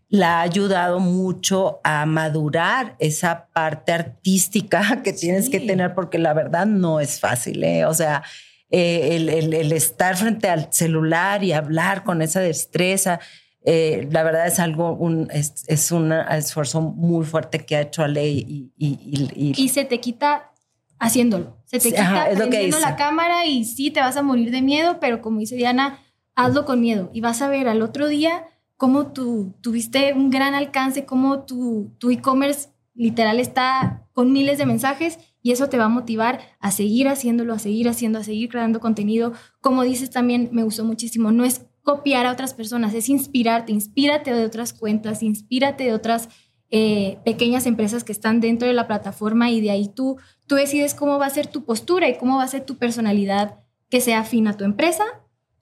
[0.09, 6.35] la ha ayudado mucho a madurar esa parte artística que tienes que tener, porque la
[6.35, 7.85] verdad no es fácil, ¿eh?
[7.87, 8.23] O sea,
[8.71, 13.21] eh, el, el, el, estar frente al celular y hablar con esa destreza,
[13.65, 18.03] eh, la verdad es algo, un, es, es, un esfuerzo muy fuerte que ha hecho
[18.03, 20.53] Ale y, y, y, y se te quita
[20.99, 21.57] haciéndolo.
[21.65, 25.23] Se te quita prendiendo la cámara y sí, te vas a morir de miedo, pero
[25.23, 25.99] como dice Diana,
[26.35, 28.45] hazlo con miedo y vas a ver al otro día
[28.77, 35.19] cómo tú tuviste un gran alcance, cómo tu e-commerce literal está con miles de mensajes
[35.43, 38.81] y eso te va a motivar a seguir haciéndolo, a seguir haciendo, a seguir creando
[38.81, 39.33] contenido.
[39.61, 44.33] Como dices también, me gustó muchísimo, no es copiar a otras personas, es inspirarte, inspírate
[44.33, 46.31] de otras cuentas, inspírate de otras
[46.71, 50.17] eh, pequeñas empresas que están dentro de la plataforma y de ahí tú,
[50.47, 53.61] tú decides cómo va a ser tu postura y cómo va a ser tu personalidad
[53.91, 55.05] que sea afín a tu empresa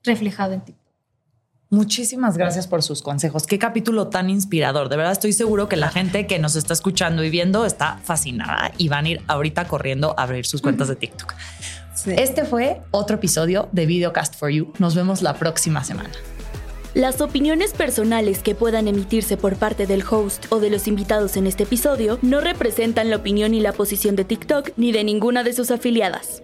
[0.03, 0.75] reflejado en ti.
[1.73, 3.47] Muchísimas gracias por sus consejos.
[3.47, 4.89] Qué capítulo tan inspirador.
[4.89, 8.71] De verdad estoy seguro que la gente que nos está escuchando y viendo está fascinada
[8.77, 11.33] y van a ir ahorita corriendo a abrir sus cuentas de TikTok.
[12.05, 14.71] Este fue otro episodio de Videocast for You.
[14.77, 16.11] Nos vemos la próxima semana.
[16.93, 21.47] Las opiniones personales que puedan emitirse por parte del host o de los invitados en
[21.47, 25.53] este episodio no representan la opinión y la posición de TikTok ni de ninguna de
[25.53, 26.43] sus afiliadas.